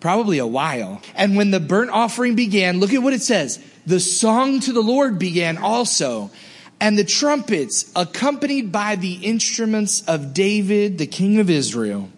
Probably 0.00 0.38
a 0.38 0.46
while. 0.46 1.00
And 1.14 1.36
when 1.36 1.52
the 1.52 1.60
burnt 1.60 1.90
offering 1.90 2.34
began, 2.34 2.80
look 2.80 2.92
at 2.92 3.00
what 3.00 3.14
it 3.14 3.22
says. 3.22 3.64
The 3.86 4.00
song 4.00 4.58
to 4.60 4.72
the 4.72 4.82
Lord 4.82 5.20
began 5.20 5.56
also 5.56 6.32
and 6.80 6.98
the 6.98 7.04
trumpets 7.04 7.92
accompanied 7.94 8.72
by 8.72 8.96
the 8.96 9.14
instruments 9.14 10.02
of 10.08 10.34
David, 10.34 10.98
the 10.98 11.06
king 11.06 11.38
of 11.38 11.48
Israel. 11.48 12.10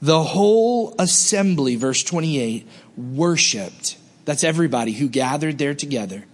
The 0.00 0.22
whole 0.22 0.94
assembly, 1.00 1.74
verse 1.74 2.04
28, 2.04 2.68
worshiped. 2.96 3.96
That's 4.26 4.44
everybody 4.44 4.92
who 4.92 5.08
gathered 5.08 5.58
there 5.58 5.74
together. 5.74 6.24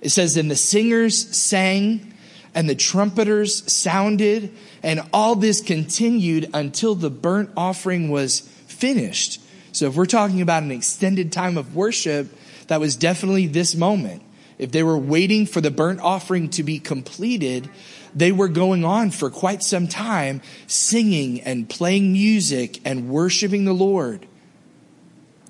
It 0.00 0.08
says, 0.08 0.36
and 0.36 0.50
the 0.50 0.56
singers 0.56 1.36
sang 1.36 2.09
and 2.54 2.68
the 2.68 2.74
trumpeters 2.74 3.70
sounded 3.72 4.52
and 4.82 5.02
all 5.12 5.36
this 5.36 5.60
continued 5.60 6.50
until 6.52 6.94
the 6.94 7.10
burnt 7.10 7.50
offering 7.56 8.10
was 8.10 8.40
finished. 8.66 9.40
So 9.72 9.86
if 9.86 9.94
we're 9.94 10.06
talking 10.06 10.40
about 10.40 10.62
an 10.62 10.72
extended 10.72 11.32
time 11.32 11.56
of 11.56 11.76
worship, 11.76 12.28
that 12.66 12.80
was 12.80 12.96
definitely 12.96 13.46
this 13.46 13.74
moment 13.74 14.22
if 14.60 14.72
they 14.72 14.82
were 14.82 14.98
waiting 14.98 15.46
for 15.46 15.62
the 15.62 15.70
burnt 15.70 16.00
offering 16.00 16.50
to 16.50 16.62
be 16.62 16.78
completed, 16.78 17.70
they 18.14 18.30
were 18.30 18.48
going 18.48 18.84
on 18.84 19.10
for 19.10 19.30
quite 19.30 19.62
some 19.62 19.88
time 19.88 20.42
singing 20.66 21.40
and 21.40 21.66
playing 21.66 22.12
music 22.12 22.78
and 22.84 23.08
worshiping 23.08 23.64
the 23.64 23.72
Lord. 23.72 24.26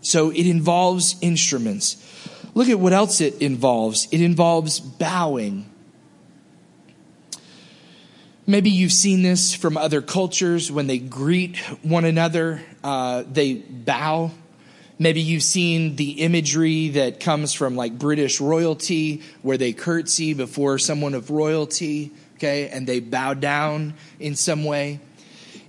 So 0.00 0.30
it 0.30 0.47
involves 0.47 1.16
instruments. 1.21 1.97
Look 2.54 2.69
at 2.69 2.78
what 2.78 2.92
else 2.92 3.21
it 3.21 3.42
involves. 3.42 4.07
It 4.12 4.21
involves 4.21 4.78
bowing. 4.78 5.69
Maybe 8.47 8.70
you've 8.70 8.92
seen 8.92 9.23
this 9.23 9.54
from 9.54 9.76
other 9.76 10.02
cultures 10.02 10.73
when 10.73 10.87
they 10.87 10.99
greet 10.99 11.59
one 11.82 12.04
another, 12.04 12.62
uh, 12.82 13.25
they 13.30 13.54
bow 13.54 14.32
Maybe 15.00 15.23
you've 15.23 15.42
seen 15.42 15.97
the 15.97 16.20
imagery 16.20 16.90
that 16.90 17.20
comes 17.20 17.54
from 17.54 17.75
like 17.75 17.99
British 17.99 18.38
royalty 18.38 19.23
where 19.40 19.56
they 19.56 19.73
curtsy 19.73 20.35
before 20.35 20.78
someone 20.78 21.14
of 21.14 21.30
royalty, 21.30 22.11
okay, 22.37 22.68
and 22.68 22.87
they 22.87 23.00
bow 23.00 23.32
down 23.32 23.94
in 24.18 24.37
some 24.37 24.62
way. 24.62 25.00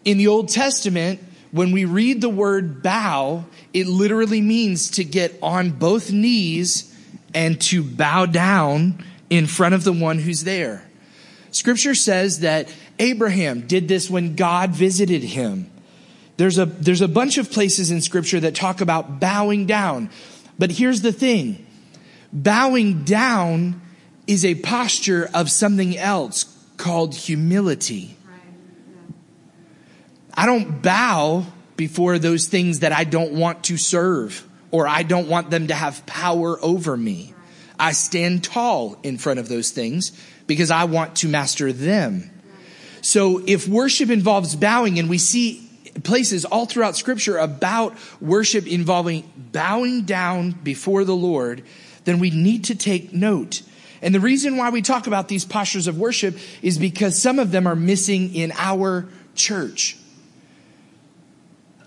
In 0.03 0.17
the 0.17 0.27
Old 0.27 0.49
Testament, 0.49 1.21
when 1.51 1.71
we 1.71 1.85
read 1.85 2.19
the 2.19 2.27
word 2.27 2.83
bow, 2.83 3.45
it 3.73 3.87
literally 3.87 4.41
means 4.41 4.91
to 4.91 5.05
get 5.05 5.33
on 5.41 5.69
both 5.69 6.11
knees 6.11 6.93
and 7.33 7.59
to 7.61 7.83
bow 7.83 8.25
down 8.25 9.01
in 9.29 9.47
front 9.47 9.75
of 9.75 9.85
the 9.85 9.93
one 9.93 10.19
who's 10.19 10.43
there. 10.43 10.83
Scripture 11.51 11.95
says 11.95 12.39
that 12.39 12.73
Abraham 12.97 13.67
did 13.67 13.87
this 13.87 14.09
when 14.09 14.35
God 14.35 14.71
visited 14.71 15.21
him. 15.23 15.69
There's 16.37 16.57
a, 16.57 16.65
there's 16.65 17.01
a 17.01 17.07
bunch 17.07 17.37
of 17.37 17.51
places 17.51 17.91
in 17.91 18.01
scripture 18.01 18.39
that 18.39 18.55
talk 18.55 18.81
about 18.81 19.19
bowing 19.19 19.65
down. 19.65 20.09
But 20.57 20.71
here's 20.71 21.01
the 21.01 21.11
thing. 21.11 21.65
Bowing 22.33 23.03
down 23.03 23.81
is 24.25 24.45
a 24.45 24.55
posture 24.55 25.29
of 25.33 25.51
something 25.51 25.97
else 25.97 26.45
called 26.77 27.13
humility. 27.13 28.15
I 30.33 30.45
don't 30.45 30.81
bow 30.81 31.45
before 31.75 32.17
those 32.17 32.47
things 32.47 32.79
that 32.79 32.93
I 32.93 33.03
don't 33.03 33.33
want 33.33 33.65
to 33.65 33.77
serve 33.77 34.47
or 34.71 34.87
I 34.87 35.03
don't 35.03 35.27
want 35.27 35.49
them 35.49 35.67
to 35.67 35.73
have 35.73 36.05
power 36.05 36.57
over 36.63 36.95
me. 36.95 37.33
I 37.77 37.91
stand 37.91 38.43
tall 38.43 38.97
in 39.03 39.17
front 39.17 39.39
of 39.39 39.49
those 39.49 39.71
things 39.71 40.11
because 40.47 40.71
I 40.71 40.85
want 40.85 41.17
to 41.17 41.27
master 41.27 41.71
them. 41.71 42.29
So 43.01 43.43
if 43.45 43.67
worship 43.67 44.09
involves 44.09 44.55
bowing 44.55 44.99
and 44.99 45.09
we 45.09 45.17
see 45.17 45.67
places 46.03 46.45
all 46.45 46.65
throughout 46.65 46.95
scripture 46.95 47.37
about 47.37 47.95
worship 48.21 48.67
involving 48.67 49.29
bowing 49.51 50.03
down 50.03 50.51
before 50.51 51.03
the 51.03 51.15
Lord, 51.15 51.63
then 52.05 52.19
we 52.19 52.29
need 52.29 52.65
to 52.65 52.75
take 52.75 53.13
note. 53.13 53.61
And 54.01 54.15
the 54.15 54.19
reason 54.19 54.57
why 54.57 54.69
we 54.69 54.81
talk 54.81 55.07
about 55.07 55.27
these 55.27 55.45
postures 55.45 55.87
of 55.87 55.97
worship 55.97 56.37
is 56.61 56.77
because 56.77 57.21
some 57.21 57.39
of 57.39 57.51
them 57.51 57.67
are 57.67 57.75
missing 57.75 58.33
in 58.33 58.51
our 58.57 59.07
church. 59.35 59.97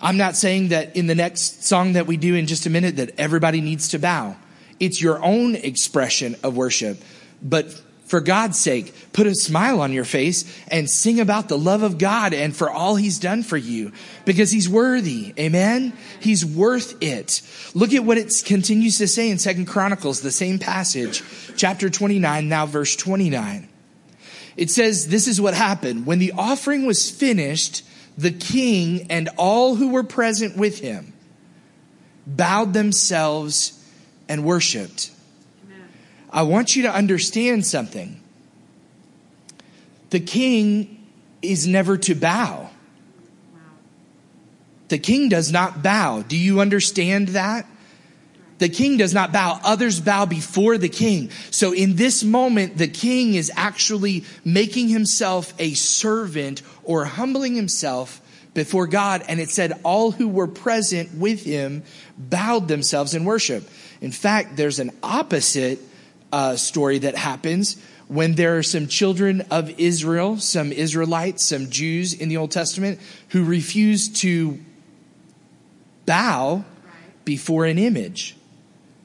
I'm 0.00 0.16
not 0.16 0.36
saying 0.36 0.68
that 0.68 0.96
in 0.96 1.06
the 1.06 1.14
next 1.14 1.64
song 1.64 1.94
that 1.94 2.06
we 2.06 2.16
do 2.16 2.34
in 2.34 2.46
just 2.46 2.66
a 2.66 2.70
minute 2.70 2.96
that 2.96 3.12
everybody 3.18 3.60
needs 3.60 3.88
to 3.88 3.98
bow. 3.98 4.36
It's 4.78 5.00
your 5.00 5.22
own 5.24 5.54
expression 5.54 6.36
of 6.42 6.56
worship. 6.56 7.00
But 7.42 7.80
for 8.04 8.20
God's 8.20 8.58
sake, 8.58 8.94
put 9.12 9.26
a 9.26 9.34
smile 9.34 9.80
on 9.80 9.92
your 9.92 10.04
face 10.04 10.44
and 10.68 10.88
sing 10.88 11.20
about 11.20 11.48
the 11.48 11.58
love 11.58 11.82
of 11.82 11.98
God 11.98 12.34
and 12.34 12.54
for 12.54 12.70
all 12.70 12.96
he's 12.96 13.18
done 13.18 13.42
for 13.42 13.56
you 13.56 13.92
because 14.24 14.50
he's 14.50 14.68
worthy. 14.68 15.32
Amen. 15.38 15.94
He's 16.20 16.44
worth 16.44 17.02
it. 17.02 17.40
Look 17.72 17.94
at 17.94 18.04
what 18.04 18.18
it 18.18 18.32
continues 18.44 18.98
to 18.98 19.08
say 19.08 19.30
in 19.30 19.38
Second 19.38 19.66
Chronicles, 19.66 20.20
the 20.20 20.30
same 20.30 20.58
passage, 20.58 21.22
chapter 21.56 21.88
29, 21.88 22.48
now 22.48 22.66
verse 22.66 22.94
29. 22.94 23.68
It 24.56 24.70
says, 24.70 25.08
this 25.08 25.26
is 25.26 25.40
what 25.40 25.54
happened. 25.54 26.06
When 26.06 26.18
the 26.18 26.32
offering 26.32 26.86
was 26.86 27.10
finished, 27.10 27.84
the 28.16 28.30
king 28.30 29.06
and 29.10 29.28
all 29.36 29.74
who 29.74 29.88
were 29.88 30.04
present 30.04 30.56
with 30.56 30.78
him 30.78 31.12
bowed 32.26 32.72
themselves 32.72 33.82
and 34.28 34.44
worshiped. 34.44 35.10
I 36.34 36.42
want 36.42 36.74
you 36.74 36.82
to 36.82 36.92
understand 36.92 37.64
something. 37.64 38.20
The 40.10 40.18
king 40.18 41.06
is 41.40 41.68
never 41.68 41.96
to 41.98 42.16
bow. 42.16 42.70
The 44.88 44.98
king 44.98 45.28
does 45.28 45.52
not 45.52 45.80
bow. 45.80 46.22
Do 46.22 46.36
you 46.36 46.60
understand 46.60 47.28
that? 47.28 47.66
The 48.58 48.68
king 48.68 48.96
does 48.96 49.14
not 49.14 49.32
bow. 49.32 49.60
Others 49.62 50.00
bow 50.00 50.26
before 50.26 50.76
the 50.76 50.88
king. 50.88 51.30
So 51.50 51.72
in 51.72 51.94
this 51.94 52.24
moment, 52.24 52.78
the 52.78 52.88
king 52.88 53.34
is 53.34 53.52
actually 53.54 54.24
making 54.44 54.88
himself 54.88 55.54
a 55.60 55.74
servant 55.74 56.62
or 56.82 57.04
humbling 57.04 57.54
himself 57.54 58.20
before 58.54 58.88
God. 58.88 59.22
And 59.28 59.38
it 59.38 59.50
said 59.50 59.80
all 59.84 60.10
who 60.10 60.28
were 60.28 60.48
present 60.48 61.14
with 61.14 61.44
him 61.44 61.84
bowed 62.18 62.66
themselves 62.66 63.14
in 63.14 63.24
worship. 63.24 63.68
In 64.00 64.10
fact, 64.10 64.56
there's 64.56 64.80
an 64.80 64.90
opposite 65.02 65.78
uh, 66.34 66.56
story 66.56 66.98
that 66.98 67.14
happens 67.14 67.80
when 68.08 68.34
there 68.34 68.58
are 68.58 68.62
some 68.64 68.88
children 68.88 69.42
of 69.52 69.78
Israel, 69.78 70.36
some 70.36 70.72
Israelites, 70.72 71.44
some 71.44 71.70
Jews 71.70 72.12
in 72.12 72.28
the 72.28 72.38
Old 72.38 72.50
Testament 72.50 72.98
who 73.28 73.44
refuse 73.44 74.08
to 74.20 74.58
bow 76.06 76.64
before 77.24 77.66
an 77.66 77.78
image, 77.78 78.36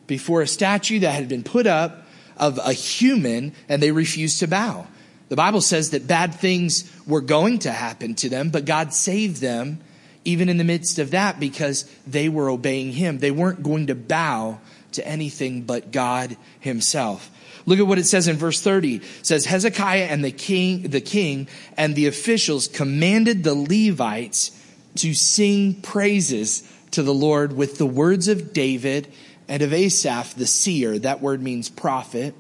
before 0.08 0.42
a 0.42 0.48
statue 0.48 1.02
that 1.02 1.12
had 1.12 1.30
been 1.30 1.44
put 1.44 1.68
up 1.68 2.08
of 2.36 2.58
a 2.58 2.74
human, 2.74 3.54
and 3.70 3.80
they 3.82 3.92
refused 3.92 4.40
to 4.40 4.48
bow. 4.48 4.88
The 5.28 5.36
Bible 5.36 5.62
says 5.62 5.92
that 5.92 6.08
bad 6.08 6.34
things 6.34 6.92
were 7.06 7.22
going 7.22 7.60
to 7.60 7.72
happen 7.72 8.16
to 8.16 8.30
them, 8.30 8.50
but 8.50 8.66
God 8.66 8.92
saved 8.92 9.40
them 9.40 9.82
even 10.26 10.50
in 10.50 10.58
the 10.58 10.64
midst 10.64 10.98
of 10.98 11.12
that 11.12 11.40
because 11.40 11.84
they 12.08 12.28
were 12.28 12.50
obeying 12.50 12.92
Him. 12.92 13.20
They 13.20 13.30
weren't 13.30 13.62
going 13.62 13.88
to 13.88 13.96
bow 13.96 14.60
to 14.94 15.08
anything 15.08 15.64
but 15.64 15.92
God 15.92 16.38
Himself. 16.60 17.30
Look 17.66 17.80
at 17.80 17.88
what 17.88 18.00
it 18.00 18.06
says 18.06 18.28
in 18.28 18.38
verse 18.38 18.62
30. 18.62 18.96
It 18.96 19.04
says 19.22 19.46
Hezekiah 19.46 20.06
and 20.06 20.24
the 20.24 20.32
king, 20.32 20.84
the 20.84 21.02
king 21.02 21.48
and 21.78 21.96
the 21.96 22.08
officials 22.08 22.68
commanded 22.68 23.44
the 23.44 23.54
Levites 23.54 24.52
to 24.96 25.14
sing 25.14 25.76
praises 25.76 26.70
to 26.92 27.04
the 27.04 27.14
Lord 27.14 27.54
with 27.54 27.78
the 27.78 27.86
words 27.86 28.28
of 28.28 28.54
David 28.54 29.08
and 29.48 29.62
of 29.62 29.74
Asaph 29.74 30.36
the 30.36 30.48
seer. 30.48 30.98
That 31.00 31.22
word 31.22 31.42
means 31.42 31.70
prophet. 31.70 32.34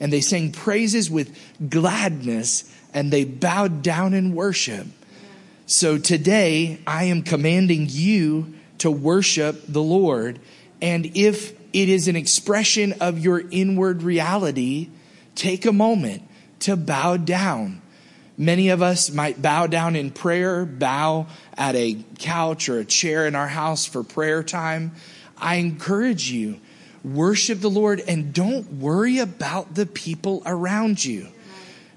And 0.00 0.12
they 0.12 0.20
sang 0.20 0.52
praises 0.52 1.10
with 1.10 1.36
gladness 1.68 2.72
and 2.94 3.12
they 3.12 3.24
bowed 3.24 3.82
down 3.82 4.14
in 4.14 4.34
worship. 4.34 4.86
So 5.66 5.98
today 5.98 6.80
I 6.86 7.04
am 7.04 7.22
commanding 7.22 7.86
you 7.88 8.54
to 8.78 8.90
worship 8.90 9.64
the 9.66 9.82
Lord. 9.82 10.38
And 10.80 11.16
if 11.16 11.57
it 11.72 11.88
is 11.88 12.08
an 12.08 12.16
expression 12.16 12.94
of 13.00 13.18
your 13.18 13.42
inward 13.50 14.02
reality, 14.02 14.88
take 15.34 15.66
a 15.66 15.72
moment 15.72 16.22
to 16.60 16.76
bow 16.76 17.16
down. 17.16 17.82
Many 18.36 18.68
of 18.68 18.82
us 18.82 19.10
might 19.10 19.42
bow 19.42 19.66
down 19.66 19.96
in 19.96 20.10
prayer, 20.10 20.64
bow 20.64 21.26
at 21.56 21.74
a 21.74 21.98
couch 22.18 22.68
or 22.68 22.78
a 22.78 22.84
chair 22.84 23.26
in 23.26 23.34
our 23.34 23.48
house 23.48 23.84
for 23.84 24.04
prayer 24.04 24.42
time. 24.42 24.92
I 25.36 25.56
encourage 25.56 26.30
you, 26.30 26.60
worship 27.04 27.60
the 27.60 27.70
Lord 27.70 28.00
and 28.06 28.32
don't 28.32 28.74
worry 28.74 29.18
about 29.18 29.74
the 29.74 29.86
people 29.86 30.42
around 30.46 31.04
you. 31.04 31.28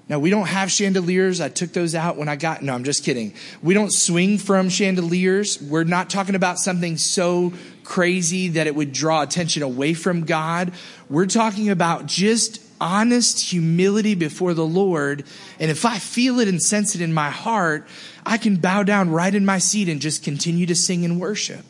Now, 0.08 0.18
we 0.18 0.30
don't 0.30 0.46
have 0.46 0.70
chandeliers. 0.70 1.40
I 1.40 1.48
took 1.48 1.72
those 1.72 1.94
out 1.94 2.16
when 2.16 2.28
I 2.28 2.36
got, 2.36 2.62
no, 2.62 2.74
I'm 2.74 2.84
just 2.84 3.04
kidding. 3.04 3.34
We 3.62 3.72
don't 3.72 3.92
swing 3.92 4.36
from 4.36 4.68
chandeliers. 4.68 5.62
We're 5.62 5.84
not 5.84 6.10
talking 6.10 6.34
about 6.34 6.58
something 6.58 6.96
so 6.96 7.52
crazy 7.84 8.48
that 8.48 8.66
it 8.66 8.74
would 8.74 8.92
draw 8.92 9.22
attention 9.22 9.62
away 9.62 9.94
from 9.94 10.24
God. 10.24 10.72
We're 11.08 11.26
talking 11.26 11.70
about 11.70 12.06
just 12.06 12.60
honest 12.80 13.38
humility 13.50 14.14
before 14.14 14.54
the 14.54 14.66
Lord. 14.66 15.24
And 15.60 15.70
if 15.70 15.84
I 15.84 15.98
feel 15.98 16.40
it 16.40 16.48
and 16.48 16.60
sense 16.60 16.94
it 16.96 17.00
in 17.00 17.14
my 17.14 17.30
heart, 17.30 17.86
I 18.26 18.38
can 18.38 18.56
bow 18.56 18.82
down 18.82 19.10
right 19.10 19.34
in 19.34 19.46
my 19.46 19.58
seat 19.58 19.88
and 19.88 20.00
just 20.00 20.24
continue 20.24 20.66
to 20.66 20.74
sing 20.74 21.04
and 21.04 21.20
worship. 21.20 21.64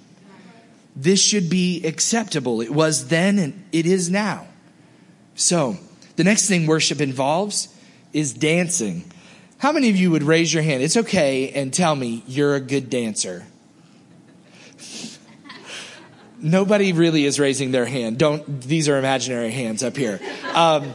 This 0.96 1.22
should 1.22 1.48
be 1.48 1.84
acceptable. 1.84 2.60
It 2.60 2.70
was 2.70 3.08
then 3.08 3.38
and 3.38 3.64
it 3.72 3.86
is 3.86 4.10
now. 4.10 4.46
So, 5.34 5.76
the 6.16 6.24
next 6.24 6.46
thing 6.46 6.66
worship 6.66 7.00
involves 7.00 7.68
is 8.12 8.32
dancing. 8.32 9.04
How 9.58 9.72
many 9.72 9.90
of 9.90 9.96
you 9.96 10.10
would 10.10 10.22
raise 10.22 10.52
your 10.52 10.62
hand? 10.62 10.82
It's 10.82 10.96
okay 10.96 11.50
and 11.50 11.72
tell 11.72 11.94
me 11.94 12.22
you're 12.26 12.54
a 12.54 12.60
good 12.60 12.90
dancer. 12.90 13.46
Nobody 16.40 16.92
really 16.92 17.24
is 17.24 17.38
raising 17.38 17.70
their 17.70 17.86
hand. 17.86 18.18
Don't, 18.18 18.60
these 18.60 18.88
are 18.88 18.98
imaginary 18.98 19.52
hands 19.52 19.84
up 19.84 19.96
here. 19.96 20.18
Um, 20.54 20.92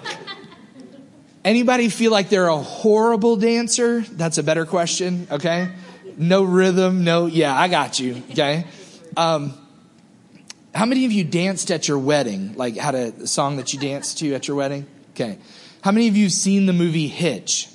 anybody 1.46 1.88
feel 1.88 2.12
like 2.12 2.28
they're 2.28 2.50
a 2.50 2.58
horrible 2.58 3.38
dancer? 3.38 4.02
That's 4.02 4.38
a 4.38 4.44
better 4.44 4.66
question, 4.66 5.28
okay? 5.32 5.70
No 6.18 6.44
rhythm, 6.44 7.06
no, 7.06 7.28
yeah, 7.28 7.58
I 7.58 7.70
got 7.70 7.98
you, 7.98 8.22
okay? 8.32 8.66
Um, 9.16 9.54
how 10.76 10.86
many 10.86 11.06
of 11.06 11.12
you 11.12 11.24
danced 11.24 11.72
at 11.72 11.88
your 11.88 11.98
wedding? 11.98 12.54
Like 12.56 12.76
had 12.76 12.94
a 12.94 13.26
song 13.26 13.58
that 13.58 13.74
you 13.74 13.80
danced 13.80 14.20
to 14.20 14.34
at 14.36 14.48
your 14.48 14.58
wedding? 14.58 14.86
Okay. 15.12 15.40
How 15.82 15.92
many 15.92 16.08
of 16.08 16.18
you 16.18 16.26
have 16.26 16.34
seen 16.34 16.66
the 16.66 16.74
movie 16.74 17.08
Hitch? 17.08 17.70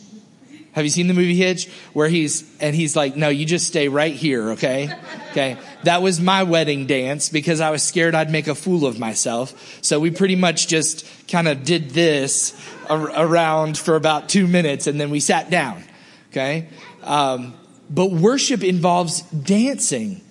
Have 0.73 0.85
you 0.85 0.91
seen 0.91 1.07
the 1.07 1.15
movie 1.15 1.37
Hitch? 1.37 1.69
Where 1.93 2.09
he's, 2.09 2.51
and 2.59 2.75
he's 2.75 2.97
like, 2.97 3.15
no, 3.15 3.29
you 3.29 3.45
just 3.45 3.67
stay 3.67 3.89
right 3.89 4.15
here, 4.15 4.53
okay? 4.53 4.91
Okay. 5.31 5.59
That 5.85 6.03
was 6.03 6.21
my 6.21 6.45
wedding 6.45 6.87
dance 6.87 7.29
because 7.29 7.61
I 7.61 7.71
was 7.71 7.83
scared 7.83 8.15
I'd 8.15 8.31
make 8.31 8.49
a 8.49 8.55
fool 8.55 8.87
of 8.87 8.99
myself. 8.99 9.81
So 9.83 10.01
we 10.01 10.11
pretty 10.11 10.37
much 10.37 10.69
just 10.69 11.07
kind 11.29 11.47
of 11.47 11.65
did 11.65 11.91
this 11.91 12.55
around 12.89 13.77
for 13.77 13.97
about 13.97 14.29
two 14.29 14.47
minutes 14.47 14.87
and 14.87 14.99
then 15.01 15.11
we 15.11 15.21
sat 15.21 15.51
down, 15.51 15.85
okay? 16.31 16.69
Um, 17.03 17.55
but 17.91 18.11
worship 18.11 18.65
involves 18.65 19.23
dancing. 19.23 20.23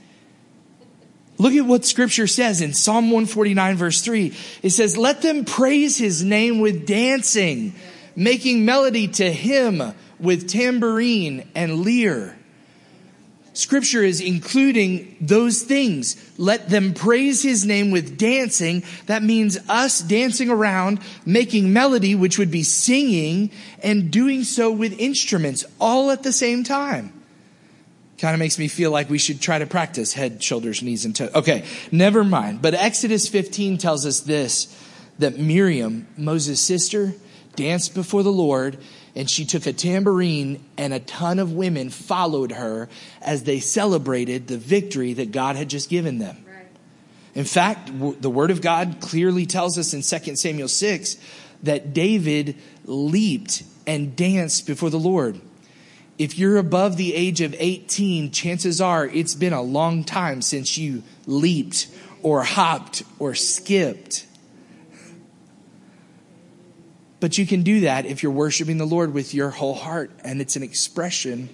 Look 1.41 1.53
at 1.53 1.65
what 1.65 1.85
scripture 1.85 2.27
says 2.27 2.61
in 2.61 2.71
Psalm 2.71 3.05
149 3.05 3.75
verse 3.75 4.01
3. 4.03 4.31
It 4.61 4.69
says, 4.69 4.95
let 4.95 5.23
them 5.23 5.43
praise 5.43 5.97
his 5.97 6.23
name 6.23 6.59
with 6.59 6.85
dancing, 6.85 7.73
making 8.15 8.63
melody 8.63 9.07
to 9.07 9.31
him 9.31 9.81
with 10.19 10.47
tambourine 10.47 11.49
and 11.55 11.83
lyre. 11.83 12.37
Scripture 13.53 14.03
is 14.03 14.21
including 14.21 15.17
those 15.19 15.63
things. 15.63 16.15
Let 16.37 16.69
them 16.69 16.93
praise 16.93 17.41
his 17.41 17.65
name 17.65 17.89
with 17.89 18.19
dancing. 18.19 18.83
That 19.07 19.23
means 19.23 19.57
us 19.67 19.99
dancing 19.99 20.51
around, 20.51 20.99
making 21.25 21.73
melody, 21.73 22.13
which 22.13 22.37
would 22.37 22.51
be 22.51 22.61
singing, 22.61 23.49
and 23.81 24.11
doing 24.11 24.43
so 24.43 24.71
with 24.71 24.99
instruments 24.99 25.65
all 25.79 26.11
at 26.11 26.21
the 26.21 26.33
same 26.33 26.63
time. 26.63 27.13
Kind 28.21 28.35
of 28.35 28.39
makes 28.39 28.59
me 28.59 28.67
feel 28.67 28.91
like 28.91 29.09
we 29.09 29.17
should 29.17 29.41
try 29.41 29.57
to 29.57 29.65
practice 29.65 30.13
head, 30.13 30.43
shoulders, 30.43 30.83
knees, 30.83 31.05
and 31.05 31.15
toes. 31.15 31.33
Okay, 31.33 31.65
never 31.91 32.23
mind. 32.23 32.61
But 32.61 32.75
Exodus 32.75 33.27
15 33.27 33.79
tells 33.79 34.05
us 34.05 34.19
this 34.19 34.77
that 35.17 35.39
Miriam, 35.39 36.05
Moses' 36.17 36.61
sister, 36.61 37.15
danced 37.55 37.95
before 37.95 38.21
the 38.21 38.31
Lord, 38.31 38.77
and 39.15 39.27
she 39.27 39.43
took 39.43 39.65
a 39.65 39.73
tambourine, 39.73 40.63
and 40.77 40.93
a 40.93 40.99
ton 40.99 41.39
of 41.39 41.53
women 41.53 41.89
followed 41.89 42.51
her 42.51 42.89
as 43.23 43.45
they 43.45 43.59
celebrated 43.59 44.45
the 44.45 44.59
victory 44.59 45.13
that 45.13 45.31
God 45.31 45.55
had 45.55 45.67
just 45.67 45.89
given 45.89 46.19
them. 46.19 46.45
Right. 46.45 46.67
In 47.33 47.45
fact, 47.45 47.89
the 48.21 48.29
Word 48.29 48.51
of 48.51 48.61
God 48.61 48.97
clearly 49.01 49.47
tells 49.47 49.79
us 49.79 49.95
in 49.95 50.03
2 50.03 50.35
Samuel 50.35 50.67
6 50.67 51.17
that 51.63 51.95
David 51.95 52.55
leaped 52.85 53.63
and 53.87 54.15
danced 54.15 54.67
before 54.67 54.91
the 54.91 54.99
Lord. 54.99 55.41
If 56.17 56.37
you're 56.37 56.57
above 56.57 56.97
the 56.97 57.15
age 57.15 57.41
of 57.41 57.55
18, 57.57 58.31
chances 58.31 58.79
are 58.79 59.05
it's 59.05 59.33
been 59.33 59.53
a 59.53 59.61
long 59.61 60.03
time 60.03 60.41
since 60.41 60.77
you 60.77 61.03
leaped 61.25 61.87
or 62.21 62.43
hopped 62.43 63.03
or 63.17 63.33
skipped. 63.33 64.27
But 67.19 67.37
you 67.37 67.45
can 67.45 67.61
do 67.61 67.81
that 67.81 68.05
if 68.05 68.23
you're 68.23 68.31
worshiping 68.31 68.77
the 68.77 68.85
Lord 68.85 69.13
with 69.13 69.33
your 69.33 69.49
whole 69.49 69.75
heart, 69.75 70.11
and 70.23 70.41
it's 70.41 70.55
an 70.55 70.63
expression 70.63 71.49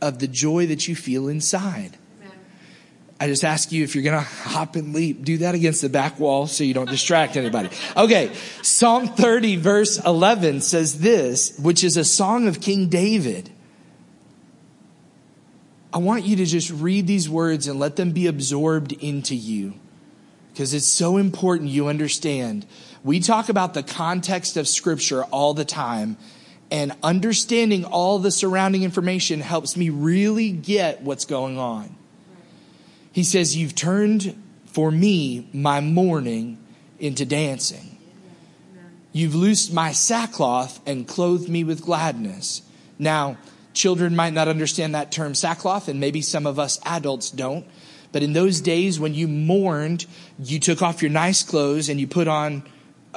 of 0.00 0.18
the 0.18 0.26
joy 0.26 0.66
that 0.66 0.88
you 0.88 0.96
feel 0.96 1.28
inside. 1.28 1.96
I 3.22 3.26
just 3.26 3.44
ask 3.44 3.70
you 3.70 3.84
if 3.84 3.94
you're 3.94 4.02
going 4.02 4.18
to 4.18 4.24
hop 4.24 4.76
and 4.76 4.94
leap, 4.94 5.22
do 5.22 5.38
that 5.38 5.54
against 5.54 5.82
the 5.82 5.90
back 5.90 6.18
wall 6.18 6.46
so 6.46 6.64
you 6.64 6.72
don't 6.72 6.88
distract 6.88 7.36
anybody. 7.36 7.68
Okay. 7.94 8.32
Psalm 8.62 9.08
30 9.08 9.56
verse 9.56 10.02
11 10.02 10.62
says 10.62 11.00
this, 11.00 11.58
which 11.58 11.84
is 11.84 11.98
a 11.98 12.04
song 12.04 12.48
of 12.48 12.62
King 12.62 12.88
David. 12.88 13.50
I 15.92 15.98
want 15.98 16.24
you 16.24 16.36
to 16.36 16.46
just 16.46 16.70
read 16.70 17.06
these 17.06 17.28
words 17.28 17.66
and 17.66 17.78
let 17.78 17.96
them 17.96 18.12
be 18.12 18.26
absorbed 18.26 18.92
into 18.92 19.34
you 19.34 19.74
because 20.52 20.72
it's 20.72 20.86
so 20.86 21.16
important 21.16 21.70
you 21.70 21.88
understand. 21.88 22.66
We 23.02 23.20
talk 23.20 23.48
about 23.48 23.74
the 23.74 23.82
context 23.82 24.56
of 24.56 24.68
scripture 24.68 25.24
all 25.24 25.54
the 25.54 25.64
time 25.64 26.16
and 26.70 26.92
understanding 27.02 27.84
all 27.84 28.18
the 28.18 28.30
surrounding 28.30 28.82
information 28.82 29.40
helps 29.40 29.76
me 29.76 29.90
really 29.90 30.52
get 30.52 31.02
what's 31.02 31.24
going 31.24 31.58
on. 31.58 31.96
He 33.12 33.24
says, 33.24 33.56
You've 33.56 33.74
turned 33.74 34.40
for 34.66 34.90
me 34.90 35.48
my 35.52 35.80
mourning 35.80 36.58
into 37.00 37.26
dancing. 37.26 37.98
You've 39.12 39.34
loosed 39.34 39.72
my 39.72 39.90
sackcloth 39.90 40.80
and 40.86 41.08
clothed 41.08 41.48
me 41.48 41.64
with 41.64 41.82
gladness. 41.82 42.62
Now, 42.98 43.38
Children 43.72 44.16
might 44.16 44.32
not 44.32 44.48
understand 44.48 44.94
that 44.94 45.12
term 45.12 45.34
sackcloth, 45.34 45.88
and 45.88 46.00
maybe 46.00 46.22
some 46.22 46.46
of 46.46 46.58
us 46.58 46.80
adults 46.84 47.30
don't. 47.30 47.66
But 48.12 48.22
in 48.22 48.32
those 48.32 48.60
days 48.60 48.98
when 48.98 49.14
you 49.14 49.28
mourned, 49.28 50.06
you 50.38 50.58
took 50.58 50.82
off 50.82 51.02
your 51.02 51.10
nice 51.10 51.42
clothes 51.42 51.88
and 51.88 52.00
you 52.00 52.06
put 52.06 52.26
on 52.26 52.64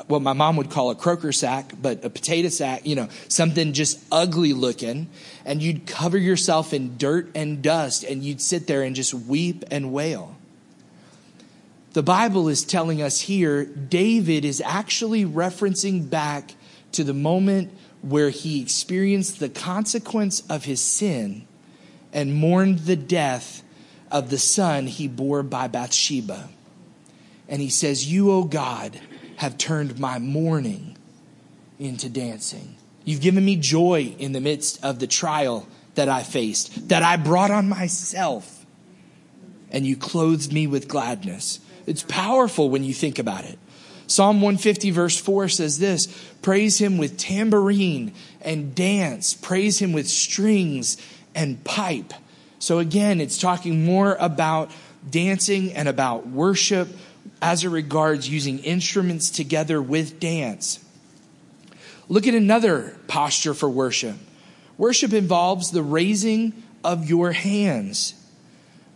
what 0.08 0.22
my 0.22 0.34
mom 0.34 0.58
would 0.58 0.70
call 0.70 0.89
a 0.89 0.96
croaker 0.96 1.32
sack, 1.32 1.74
but 1.80 2.04
a 2.04 2.10
potato 2.10 2.50
sack, 2.50 2.86
you 2.86 2.96
know, 2.96 3.10
something 3.28 3.74
just 3.74 4.00
ugly 4.12 4.54
looking. 4.54 5.08
And 5.46 5.62
you'd 5.62 5.86
cover 5.86 6.18
yourself 6.18 6.74
in 6.74 6.98
dirt 6.98 7.30
and 7.36 7.62
dust 7.62 8.04
and 8.04 8.24
you'd 8.24 8.42
sit 8.42 8.68
there 8.68 8.84
and 8.84 8.96
just 8.96 9.13
weep 9.13 9.63
and 9.72 9.92
wail. 9.92 10.36
The 11.94 12.04
Bible 12.04 12.50
is 12.50 12.63
telling 12.63 13.04
us 13.04 13.22
here, 13.22 13.66
David 13.66 14.46
is 14.46 14.62
actually 14.66 15.26
referencing 15.26 16.10
back 16.10 16.56
to 16.94 17.04
the 17.04 17.13
moment 17.13 17.72
where 18.04 18.30
he 18.30 18.62
experienced 18.62 19.39
the 19.39 19.50
consequence 19.50 20.44
of 20.50 20.66
his 20.66 20.82
sin 20.82 21.48
and 22.12 22.36
mourned 22.36 22.80
the 22.80 22.98
death 22.98 23.63
of 24.12 24.30
the 24.30 24.38
son 24.38 24.86
he 24.86 25.08
bore 25.08 25.42
by 25.42 25.68
Bathsheba. 25.68 26.50
And 27.48 27.62
he 27.62 27.70
says, 27.70 28.12
You, 28.12 28.32
O 28.32 28.44
God, 28.44 29.00
have 29.38 29.58
turned 29.58 30.00
my 30.00 30.20
mourning 30.20 30.98
into 31.80 32.10
dancing. 32.10 32.76
You've 33.06 33.22
given 33.22 33.44
me 33.44 33.56
joy 33.56 34.16
in 34.20 34.34
the 34.34 34.42
midst 34.42 34.84
of 34.84 35.00
the 35.00 35.08
trial 35.08 35.68
that 35.96 36.10
I 36.10 36.24
faced, 36.24 36.89
that 36.89 37.04
I 37.04 37.18
brought 37.18 37.52
on 37.52 37.70
myself, 37.70 38.66
and 39.72 39.86
you 39.86 39.96
clothed 39.96 40.52
me 40.52 40.68
with 40.68 40.88
gladness. 40.88 41.60
It's 41.86 42.04
powerful 42.04 42.70
when 42.70 42.84
you 42.84 42.94
think 42.94 43.18
about 43.18 43.46
it. 43.46 43.60
Psalm 44.08 44.42
150, 44.42 44.92
verse 44.92 45.20
4 45.20 45.48
says 45.50 45.80
this 45.80 46.08
Praise 46.42 46.80
him 46.80 46.98
with 46.98 47.18
tambourine 47.18 48.13
and 48.42 48.76
dance, 48.76 49.34
praise 49.34 49.80
him 49.80 49.94
with 49.94 50.08
strings 50.08 50.98
and 51.34 51.63
pipe. 51.63 52.13
So 52.60 52.80
again, 52.80 53.20
it's 53.20 53.38
talking 53.38 53.86
more 53.86 54.16
about 54.20 54.72
dancing 55.10 55.74
and 55.74 55.88
about 55.89 56.28
worship 56.28 56.88
as 57.42 57.63
it 57.63 57.70
regards 57.70 58.30
using 58.30 58.60
instruments 58.60 59.30
together 59.30 59.82
with 59.82 60.20
dance. 60.20 60.80
Look 62.08 62.28
at 62.28 62.36
another 62.36 62.98
posture 63.08 63.54
for 63.54 63.70
worship. 63.70 64.16
Worship 64.78 65.13
involves 65.13 65.72
the 65.72 65.84
raising 65.84 66.54
of 66.84 67.10
your 67.10 67.32
hands. 67.32 68.13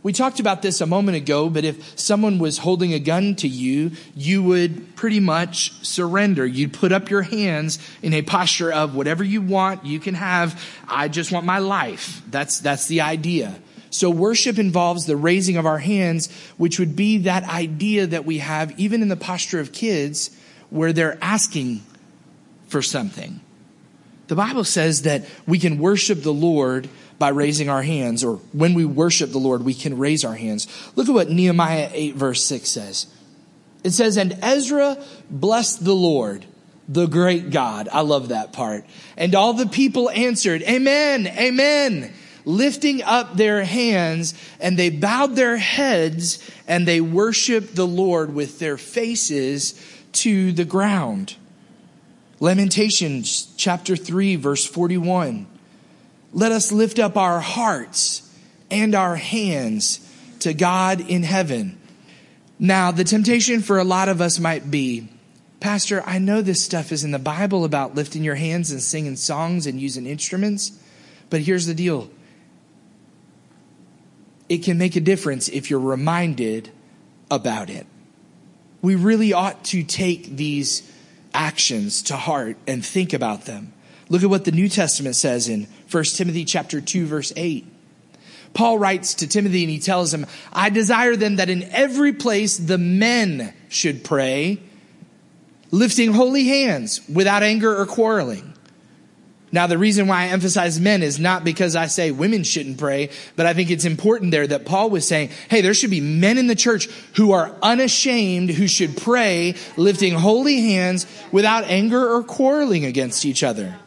We 0.08 0.13
talked 0.13 0.39
about 0.39 0.62
this 0.62 0.80
a 0.80 0.86
moment 0.86 1.17
ago, 1.17 1.50
but 1.50 1.65
if 1.65 2.00
someone 2.00 2.39
was 2.39 2.60
holding 2.60 2.93
a 2.93 2.98
gun 2.98 3.36
to 3.36 3.48
you, 3.50 3.91
you 4.15 4.41
would 4.41 4.96
pretty 4.96 5.20
much 5.20 5.86
surrender. 5.86 6.46
You'd 6.46 6.72
put 6.72 6.93
up 6.93 7.10
your 7.10 7.24
hands 7.24 7.78
in 8.02 8.13
a 8.13 8.22
posture 8.22 8.72
of 8.72 8.96
whatever 8.96 9.22
you 9.22 9.41
want, 9.41 9.86
you 9.86 10.00
can 10.00 10.13
have. 10.13 10.63
I 10.88 11.10
just 11.10 11.34
want 11.34 11.46
my 11.46 11.60
life. 11.60 12.22
That's, 12.32 12.62
that's 12.62 12.88
the 12.88 13.02
idea. 13.02 13.60
So 13.89 14.10
worship 14.10 14.58
involves 14.58 15.08
the 15.08 15.17
raising 15.17 15.58
of 15.58 15.65
our 15.65 15.80
hands, 15.80 16.34
which 16.56 16.80
would 16.80 16.96
be 16.96 17.17
that 17.24 17.43
idea 17.43 18.08
that 18.08 18.24
we 18.24 18.38
have 18.38 18.80
even 18.80 19.02
in 19.02 19.10
the 19.10 19.17
posture 19.17 19.60
of 19.60 19.74
kids 19.74 20.30
where 20.70 20.93
they're 20.93 21.17
asking 21.22 21.82
for 22.70 22.82
something. 22.82 23.41
The 24.28 24.36
Bible 24.36 24.63
says 24.63 25.02
that 25.02 25.26
we 25.46 25.60
can 25.60 25.80
worship 25.80 26.24
the 26.24 26.34
Lord 26.34 26.88
by 27.19 27.30
raising 27.30 27.69
our 27.69 27.82
hands, 27.82 28.23
or 28.23 28.36
when 28.53 28.73
we 28.73 28.86
worship 28.86 29.32
the 29.32 29.38
Lord, 29.38 29.63
we 29.63 29.73
can 29.73 29.97
raise 29.97 30.23
our 30.23 30.36
hands. 30.36 30.67
Look 30.95 31.10
at 31.10 31.13
what 31.13 31.30
Nehemiah 31.30 31.89
8 31.91 32.15
verse 32.15 32.43
6 32.43 32.69
says. 32.69 33.08
It 33.84 33.91
says, 33.91 34.17
And 34.17 34.38
Ezra 34.41 34.97
blessed 35.30 35.84
the 35.84 35.95
Lord, 35.95 36.45
the 36.88 37.08
great 37.08 37.49
God. 37.49 37.89
I 37.91 38.01
love 38.01 38.30
that 38.30 38.53
part. 38.53 38.86
And 39.15 39.34
all 39.34 39.53
the 39.53 39.67
people 39.67 40.10
answered, 40.10 40.62
Amen, 40.63 41.27
Amen 41.27 42.13
lifting 42.47 43.03
up 43.03 43.36
their 43.36 43.65
hands 43.65 44.34
and 44.62 44.80
they 44.80 44.89
bowed 44.89 45.36
their 45.36 45.58
heads 45.58 46.39
and 46.65 46.88
they 46.88 47.01
worshiped 47.01 47.75
the 47.75 47.86
Lord 47.86 48.34
with 48.34 48.58
their 48.58 48.77
faces 48.77 49.73
to 50.13 50.53
the 50.53 50.63
ground. 50.63 51.36
Lamentations 52.39 53.53
chapter 53.58 53.97
3 53.97 54.38
verse 54.38 54.65
41. 54.65 55.45
Let 56.38 56.52
us 56.52 56.71
lift 56.71 57.00
up 57.00 57.17
our 57.17 57.39
hearts 57.39 58.21
and 58.69 58.93
our 58.93 59.15
hands 59.15 60.08
to 60.41 60.54
God 60.54 61.02
in 61.02 61.23
heaven. 61.23 61.80
Now, 62.60 62.91
the 62.91 63.04
temptation 63.04 63.62
for 63.62 63.80
a 63.80 63.84
lot 63.84 64.08
of 64.08 64.21
us 64.21 64.39
might 64.39 64.69
be, 64.69 65.08
Pastor, 65.60 66.04
I 66.06 66.19
know 66.19 66.43
this 66.43 66.63
stuff 66.63 66.91
is 66.91 67.04
in 67.04 67.10
the 67.10 67.17
Bible 67.17 67.65
about 67.65 67.95
lifting 67.95 68.23
your 68.23 68.36
hands 68.36 68.69
and 68.69 68.84
singing 68.84 69.15
songs 69.15 69.65
and 69.65 69.82
using 69.82 70.06
instruments, 70.06 70.80
but 71.32 71.41
here's 71.41 71.65
the 71.65 71.73
deal 71.73 72.08
it 74.47 74.60
can 74.60 74.78
make 74.78 74.95
a 74.95 75.02
difference 75.02 75.50
if 75.50 75.71
you're 75.71 75.80
reminded 75.80 76.69
about 77.32 77.71
it. 77.71 77.88
We 78.84 78.93
really 78.93 79.34
ought 79.34 79.63
to 79.65 79.82
take 79.82 80.38
these 80.38 80.88
actions 81.34 82.04
to 82.04 82.15
heart 82.15 82.58
and 82.67 82.86
think 82.86 83.12
about 83.12 83.45
them. 83.45 83.73
Look 84.10 84.24
at 84.24 84.30
what 84.30 84.46
the 84.46 84.52
New 84.52 84.70
Testament 84.70 85.15
says 85.15 85.50
in 85.50 85.67
1 85.91 86.04
Timothy 86.04 86.46
chapter 86.46 86.80
2 86.82 87.06
verse 87.06 87.34
8. 87.36 87.65
Paul 88.54 88.80
writes 88.80 89.15
to 89.15 89.28
Timothy 89.28 89.63
and 89.63 89.72
he 89.72 89.80
tells 89.80 90.13
him, 90.13 90.26
I 90.52 90.70
desire 90.70 91.15
then 91.15 91.36
that 91.36 91.50
in 91.50 91.63
every 91.63 92.13
place 92.13 92.58
the 92.58 92.78
men 92.78 93.54
should 93.70 94.04
pray, 94.04 94.60
lifting 95.70 96.13
holy 96.13 96.46
hands 96.46 97.08
without 97.08 97.43
anger 97.43 97.78
or 97.78 97.86
quarreling. 97.86 98.54
Now, 99.50 99.67
the 99.67 99.78
reason 99.78 100.08
why 100.08 100.24
I 100.24 100.28
emphasize 100.28 100.80
men 100.80 101.04
is 101.04 101.20
not 101.20 101.46
because 101.46 101.76
I 101.76 101.88
say 101.88 102.12
women 102.12 102.43
shouldn't 102.43 102.78
pray, 102.78 103.12
but 103.38 103.46
I 103.46 103.54
think 103.54 103.72
it's 103.72 103.86
important 103.86 104.32
there 104.32 104.46
that 104.46 104.65
Paul 104.65 104.89
was 104.89 105.08
saying, 105.08 105.30
hey, 105.50 105.62
there 105.62 105.74
should 105.74 105.89
be 105.89 106.02
men 106.02 106.38
in 106.38 106.48
the 106.48 106.56
church 106.56 106.88
who 107.15 107.32
are 107.32 107.56
unashamed, 107.62 108.50
who 108.50 108.67
should 108.67 108.98
pray, 108.98 109.56
lifting 109.78 110.13
holy 110.13 110.62
hands 110.62 111.08
without 111.32 111.63
anger 111.63 112.13
or 112.13 112.24
quarreling 112.24 112.84
against 112.84 113.26
each 113.26 113.41
other. 113.41 113.80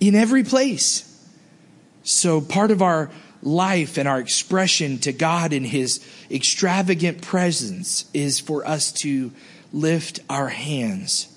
In 0.00 0.14
every 0.14 0.42
place. 0.42 1.06
So 2.02 2.40
part 2.40 2.70
of 2.70 2.82
our 2.82 3.10
life 3.42 3.96
and 3.98 4.08
our 4.08 4.18
expression 4.18 4.98
to 4.98 5.12
God 5.12 5.52
in 5.52 5.64
his 5.64 6.04
extravagant 6.30 7.22
presence 7.22 8.06
is 8.12 8.40
for 8.40 8.66
us 8.66 8.92
to 8.92 9.32
lift 9.72 10.20
our 10.28 10.48
hands. 10.48 11.28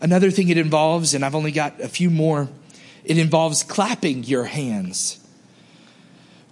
Another 0.00 0.30
thing 0.30 0.48
it 0.48 0.56
involves, 0.56 1.12
and 1.12 1.24
I've 1.24 1.34
only 1.34 1.52
got 1.52 1.80
a 1.80 1.88
few 1.88 2.10
more, 2.10 2.48
it 3.04 3.18
involves 3.18 3.62
clapping 3.62 4.24
your 4.24 4.44
hands, 4.44 5.19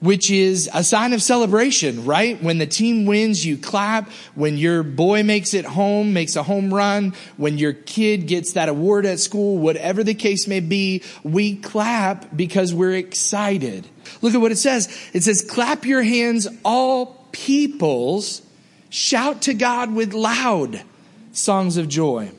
which 0.01 0.31
is 0.31 0.71
a 0.73 0.85
sign 0.85 1.13
of 1.13 1.23
celebration, 1.23 2.05
right? 2.05 2.41
When 2.43 2.59
the 2.59 2.67
team 2.67 3.07
wins, 3.07 3.45
you 3.45 3.59
clap. 3.59 4.09
When 4.35 4.57
your 4.57 4.83
boy 4.83 5.23
makes 5.23 5.55
it 5.55 5.65
home, 5.65 6.13
makes 6.13 6.37
a 6.37 6.43
home 6.43 6.73
run, 6.73 7.15
when 7.37 7.59
your 7.59 7.73
kid 7.73 8.27
gets 8.27 8.53
that 8.53 8.69
award 8.69 9.07
at 9.07 9.19
school, 9.19 9.59
whatever 9.59 10.05
the 10.05 10.15
case 10.15 10.47
may 10.47 10.61
be, 10.61 11.03
we 11.25 11.57
clap 11.57 12.37
because 12.37 12.73
we're 12.73 12.95
excited. 12.95 13.87
Look 14.23 14.35
at 14.35 14.41
what 14.41 14.53
it 14.53 14.59
says. 14.59 14.89
It 15.13 15.23
says, 15.25 15.43
clap 15.43 15.85
your 15.85 16.03
hands, 16.03 16.47
all 16.65 17.27
peoples, 17.33 18.43
shout 18.91 19.43
to 19.43 19.55
God 19.55 19.93
with 19.93 20.13
loud 20.13 20.83
songs 21.33 21.77
of 21.77 21.89
joy. 21.89 22.31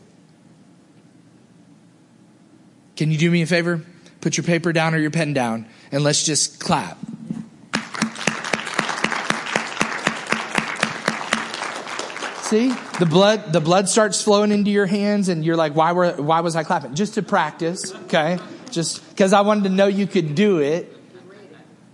Can 2.95 3.11
you 3.11 3.17
do 3.17 3.31
me 3.31 3.41
a 3.41 3.45
favor? 3.45 3.81
Put 4.19 4.35
your 4.35 4.43
paper 4.43 4.73
down 4.73 4.93
or 4.93 4.97
your 4.97 5.11
pen 5.11 5.33
down 5.33 5.67
and 5.91 6.03
let's 6.03 6.25
just 6.25 6.59
clap. 6.59 6.97
See? 12.49 12.73
The 12.97 13.05
blood 13.05 13.53
the 13.53 13.61
blood 13.61 13.89
starts 13.89 14.23
flowing 14.23 14.51
into 14.51 14.71
your 14.71 14.87
hands 14.87 15.29
and 15.29 15.45
you're 15.45 15.55
like 15.55 15.75
why 15.75 15.91
were 15.91 16.13
why 16.13 16.39
was 16.39 16.55
I 16.55 16.63
clapping? 16.63 16.95
Just 16.95 17.13
to 17.13 17.21
practice, 17.21 17.93
okay? 18.05 18.39
Just 18.71 19.03
cuz 19.15 19.33
I 19.33 19.41
wanted 19.41 19.65
to 19.65 19.69
know 19.69 19.85
you 19.85 20.07
could 20.07 20.33
do 20.33 20.57
it. 20.57 20.91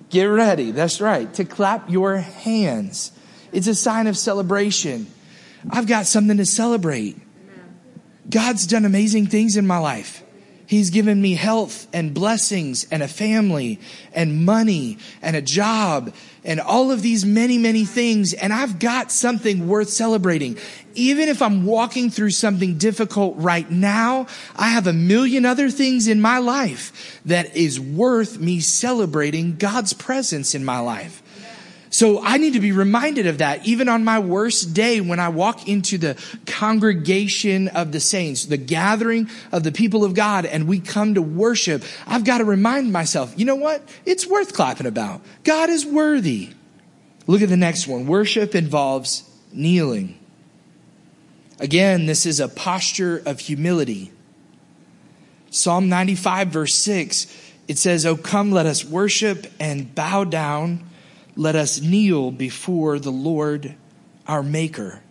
Get 0.10 0.24
ready. 0.24 0.72
That's 0.72 1.02
right. 1.02 1.34
To 1.34 1.44
clap 1.44 1.90
your 1.90 2.16
hands. 2.16 3.12
It's 3.52 3.68
a 3.68 3.76
sign 3.76 4.08
of 4.08 4.18
celebration. 4.18 5.08
I've 5.70 5.88
got 5.88 6.06
something 6.06 6.38
to 6.38 6.46
celebrate. 6.46 7.18
God's 8.30 8.66
done 8.66 8.86
amazing 8.86 9.28
things 9.28 9.58
in 9.58 9.68
my 9.68 9.80
life. 9.80 10.24
He's 10.68 10.90
given 10.90 11.22
me 11.22 11.36
health 11.36 11.86
and 11.92 12.14
blessings 12.14 12.88
and 12.90 13.04
a 13.04 13.10
family 13.10 13.82
and 14.14 14.46
money 14.46 15.00
and 15.22 15.36
a 15.36 15.42
job 15.42 16.14
and 16.46 16.62
all 16.62 16.92
of 16.92 17.02
these 17.02 17.26
many, 17.26 17.58
many 17.58 17.84
things. 17.84 18.34
And 18.34 18.54
I've 18.54 18.80
got 18.80 19.12
something 19.12 19.68
worth 19.68 19.90
celebrating. 19.90 20.58
Even 20.94 21.28
if 21.28 21.42
I'm 21.42 21.66
walking 21.66 22.10
through 22.10 22.32
something 22.32 22.78
difficult 22.78 23.36
right 23.38 23.70
now, 23.70 24.28
I 24.56 24.70
have 24.70 24.88
a 24.88 24.94
million 24.94 25.46
other 25.46 25.70
things 25.70 26.08
in 26.08 26.22
my 26.22 26.38
life 26.38 27.20
that 27.26 27.56
is 27.56 27.80
worth 27.80 28.40
me 28.40 28.62
celebrating 28.62 29.58
God's 29.58 29.92
presence 29.92 30.56
in 30.56 30.64
my 30.64 30.80
life. 30.80 31.22
So 31.96 32.22
I 32.22 32.40
need 32.40 32.56
to 32.56 32.60
be 32.60 32.74
reminded 32.74 33.26
of 33.26 33.38
that 33.38 33.66
even 33.66 33.88
on 33.88 34.04
my 34.04 34.20
worst 34.20 34.74
day 34.74 35.00
when 35.00 35.18
I 35.18 35.30
walk 35.30 35.70
into 35.70 35.98
the 35.98 36.22
congregation 36.46 37.70
of 37.70 37.94
the 37.94 38.02
saints, 38.02 38.48
the 38.48 38.58
gathering 38.58 39.30
of 39.54 39.64
the 39.64 39.72
people 39.72 40.04
of 40.04 40.14
God, 40.14 40.46
and 40.46 40.68
we 40.68 40.82
come 40.82 41.14
to 41.14 41.22
worship. 41.22 41.86
I've 42.06 42.26
got 42.26 42.40
to 42.40 42.44
remind 42.44 42.92
myself, 42.92 43.34
you 43.38 43.46
know 43.46 43.56
what? 43.56 43.82
It's 44.06 44.28
worth 44.28 44.54
clapping 44.54 44.88
about. 44.88 45.22
God 45.46 45.70
is 45.70 45.86
worthy. 45.86 46.50
Look 47.28 47.42
at 47.42 47.48
the 47.48 47.56
next 47.56 47.88
one. 47.88 48.08
Worship 48.08 48.56
involves 48.56 49.24
kneeling. 49.54 50.20
Again, 51.62 52.08
this 52.08 52.26
is 52.26 52.42
a 52.42 52.50
posture 52.50 53.24
of 53.26 53.40
humility. 53.40 54.12
Psalm 55.50 55.88
95, 55.88 56.50
verse 56.50 56.76
6, 56.76 57.54
it 57.70 57.78
says, 57.78 58.06
Oh, 58.06 58.18
come, 58.18 58.52
let 58.52 58.66
us 58.66 58.84
worship 58.84 59.48
and 59.62 59.96
bow 59.96 60.26
down. 60.26 60.90
Let 61.36 61.56
us 61.56 61.82
kneel 61.82 62.32
before 62.32 63.00
the 63.00 63.12
Lord 63.12 63.76
our 64.28 64.42
Maker. 64.42 65.02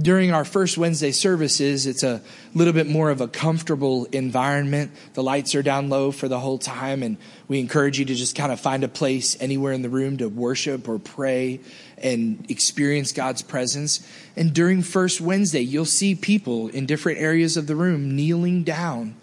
during 0.00 0.30
our 0.30 0.44
first 0.44 0.76
Wednesday 0.76 1.10
services, 1.10 1.86
it's 1.86 2.02
a 2.02 2.20
little 2.54 2.74
bit 2.74 2.86
more 2.86 3.08
of 3.08 3.22
a 3.22 3.28
comfortable 3.28 4.04
environment. 4.06 4.90
The 5.14 5.22
lights 5.22 5.54
are 5.54 5.62
down 5.62 5.88
low 5.88 6.10
for 6.10 6.28
the 6.28 6.38
whole 6.38 6.58
time, 6.58 7.02
and 7.02 7.16
we 7.48 7.60
encourage 7.60 7.98
you 7.98 8.04
to 8.04 8.14
just 8.14 8.36
kind 8.36 8.52
of 8.52 8.60
find 8.60 8.84
a 8.84 8.88
place 8.88 9.40
anywhere 9.40 9.72
in 9.72 9.80
the 9.80 9.88
room 9.88 10.18
to 10.18 10.28
worship 10.28 10.86
or 10.86 10.98
pray 10.98 11.60
and 11.96 12.44
experience 12.50 13.12
God's 13.12 13.40
presence. 13.40 14.06
And 14.36 14.52
during 14.52 14.82
First 14.82 15.22
Wednesday, 15.22 15.62
you'll 15.62 15.86
see 15.86 16.14
people 16.14 16.68
in 16.68 16.84
different 16.84 17.18
areas 17.18 17.56
of 17.56 17.66
the 17.66 17.76
room 17.76 18.14
kneeling 18.14 18.64
down, 18.64 19.16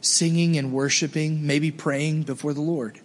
singing 0.00 0.58
and 0.58 0.72
worshiping, 0.72 1.46
maybe 1.46 1.70
praying 1.70 2.24
before 2.24 2.52
the 2.52 2.60
Lord. 2.60 2.98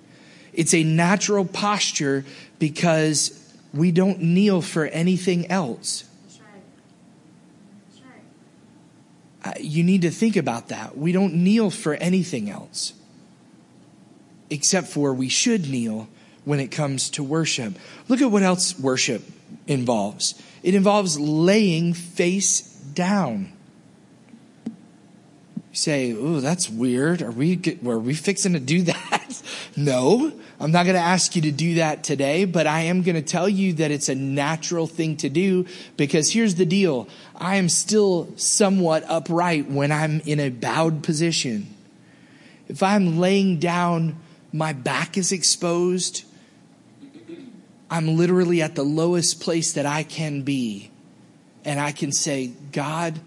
It's 0.54 0.74
a 0.74 0.84
natural 0.84 1.46
posture 1.46 2.26
because 2.60 3.38
we 3.74 3.92
don't 3.92 4.22
kneel 4.22 4.62
for 4.62 4.86
anything 4.86 5.50
else. 5.50 6.04
Uh, 9.44 9.54
you 9.60 9.84
need 9.84 10.04
to 10.04 10.12
think 10.12 10.36
about 10.36 10.68
that. 10.68 10.98
We 10.98 11.12
don't 11.12 11.34
kneel 11.34 11.72
for 11.72 11.96
anything 11.96 12.50
else, 12.50 12.94
except 14.52 14.88
for 14.88 15.14
we 15.14 15.30
should 15.30 15.68
kneel 15.68 16.08
when 16.46 16.60
it 16.60 16.68
comes 16.68 17.10
to 17.12 17.24
worship. 17.24 17.74
Look 18.08 18.22
at 18.22 18.30
what 18.30 18.44
else 18.44 18.78
worship 18.78 19.24
involves 19.68 20.42
it 20.64 20.76
involves 20.76 21.20
laying 21.20 21.94
face 21.94 22.62
down. 22.94 23.52
You 24.66 24.74
say, 25.74 26.14
"Oh, 26.14 26.40
that's 26.40 26.70
weird. 26.70 27.22
Are 27.22 27.32
we 27.32 27.60
are 27.86 28.00
we 28.00 28.14
fixing 28.14 28.54
to 28.54 28.60
do 28.60 28.84
that?" 28.84 29.11
No. 29.76 30.32
I'm 30.60 30.72
not 30.72 30.84
going 30.84 30.96
to 30.96 31.02
ask 31.02 31.36
you 31.36 31.42
to 31.44 31.52
do 31.52 31.76
that 31.76 32.04
today, 32.04 32.46
but 32.46 32.68
I 32.68 32.82
am 32.82 33.02
going 33.02 33.16
to 33.16 33.22
tell 33.22 33.50
you 33.50 33.74
that 33.74 33.90
it's 33.90 34.10
a 34.10 34.16
natural 34.16 34.86
thing 34.86 35.18
to 35.18 35.30
do 35.30 35.66
because 35.98 36.32
here's 36.32 36.56
the 36.56 36.66
deal. 36.66 37.08
I 37.36 37.56
am 37.56 37.68
still 37.70 38.32
somewhat 38.36 39.04
upright 39.08 39.70
when 39.70 39.92
I'm 39.92 40.22
in 40.22 40.40
a 40.40 40.50
bowed 40.50 41.04
position. 41.04 41.74
If 42.68 42.84
I'm 42.84 43.18
laying 43.18 43.60
down, 43.60 44.18
my 44.54 44.74
back 44.74 45.18
is 45.18 45.32
exposed. 45.32 46.26
I'm 47.90 48.16
literally 48.18 48.62
at 48.62 48.76
the 48.76 48.84
lowest 48.84 49.42
place 49.42 49.74
that 49.74 49.86
I 49.86 50.04
can 50.04 50.44
be. 50.44 50.92
And 51.66 51.80
I 51.80 51.92
can 51.92 52.12
say, 52.12 52.54
God, 52.72 53.20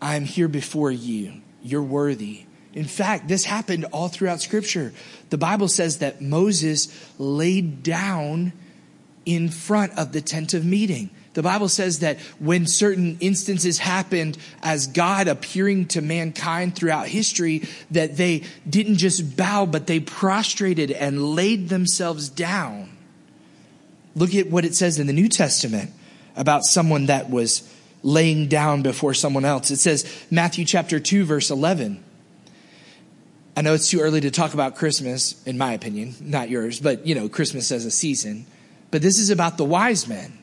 I'm 0.00 0.24
here 0.24 0.48
before 0.48 0.90
you. 0.90 1.40
You're 1.62 1.82
worthy. 1.82 2.46
In 2.74 2.84
fact, 2.84 3.28
this 3.28 3.44
happened 3.44 3.84
all 3.92 4.08
throughout 4.08 4.40
Scripture. 4.40 4.92
The 5.30 5.38
Bible 5.38 5.68
says 5.68 5.98
that 5.98 6.20
Moses 6.22 6.88
laid 7.18 7.82
down 7.82 8.52
in 9.24 9.48
front 9.50 9.98
of 9.98 10.12
the 10.12 10.20
tent 10.20 10.54
of 10.54 10.64
meeting. 10.64 11.10
The 11.34 11.42
Bible 11.42 11.68
says 11.68 12.00
that 12.00 12.18
when 12.38 12.66
certain 12.66 13.16
instances 13.20 13.78
happened 13.78 14.36
as 14.62 14.86
God 14.86 15.28
appearing 15.28 15.86
to 15.88 16.02
mankind 16.02 16.76
throughout 16.76 17.08
history, 17.08 17.62
that 17.90 18.16
they 18.16 18.42
didn't 18.68 18.96
just 18.96 19.36
bow, 19.36 19.64
but 19.64 19.86
they 19.86 20.00
prostrated 20.00 20.90
and 20.90 21.34
laid 21.34 21.68
themselves 21.68 22.28
down. 22.28 22.90
Look 24.14 24.34
at 24.34 24.50
what 24.50 24.64
it 24.64 24.74
says 24.74 24.98
in 24.98 25.06
the 25.06 25.14
New 25.14 25.28
Testament 25.28 25.90
about 26.36 26.64
someone 26.64 27.06
that 27.06 27.30
was 27.30 27.68
laying 28.02 28.48
down 28.48 28.82
before 28.82 29.14
someone 29.14 29.44
else. 29.44 29.70
It 29.70 29.78
says, 29.78 30.04
Matthew 30.30 30.64
chapter 30.64 31.00
2, 31.00 31.24
verse 31.24 31.50
11. 31.50 32.02
I 33.56 33.60
know 33.60 33.74
it's 33.74 33.90
too 33.90 34.00
early 34.00 34.20
to 34.22 34.30
talk 34.30 34.54
about 34.54 34.76
Christmas, 34.76 35.42
in 35.44 35.58
my 35.58 35.72
opinion, 35.72 36.14
not 36.20 36.48
yours, 36.48 36.80
but 36.80 37.06
you 37.06 37.14
know, 37.14 37.28
Christmas 37.28 37.70
as 37.70 37.84
a 37.84 37.90
season. 37.90 38.46
But 38.90 39.02
this 39.02 39.18
is 39.18 39.30
about 39.30 39.58
the 39.58 39.64
wise 39.64 40.08
men. 40.08 40.38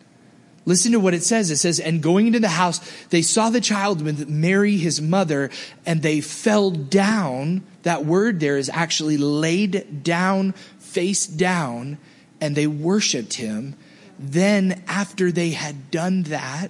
Listen 0.65 0.91
to 0.91 0.99
what 0.99 1.15
it 1.15 1.23
says. 1.23 1.49
It 1.49 1.57
says, 1.57 1.79
and 1.79 2.03
going 2.03 2.27
into 2.27 2.39
the 2.39 2.49
house, 2.49 2.79
they 3.09 3.23
saw 3.23 3.49
the 3.49 3.61
child 3.61 4.03
with 4.03 4.29
Mary, 4.29 4.77
his 4.77 5.01
mother, 5.01 5.49
and 5.85 6.03
they 6.03 6.21
fell 6.21 6.69
down. 6.69 7.63
That 7.83 8.05
word 8.05 8.39
there 8.39 8.57
is 8.57 8.69
actually 8.69 9.17
laid 9.17 10.03
down, 10.03 10.53
face 10.77 11.25
down, 11.25 11.97
and 12.39 12.55
they 12.55 12.67
worshiped 12.67 13.33
him. 13.35 13.75
Then 14.19 14.83
after 14.87 15.31
they 15.31 15.51
had 15.51 15.89
done 15.89 16.23
that, 16.23 16.69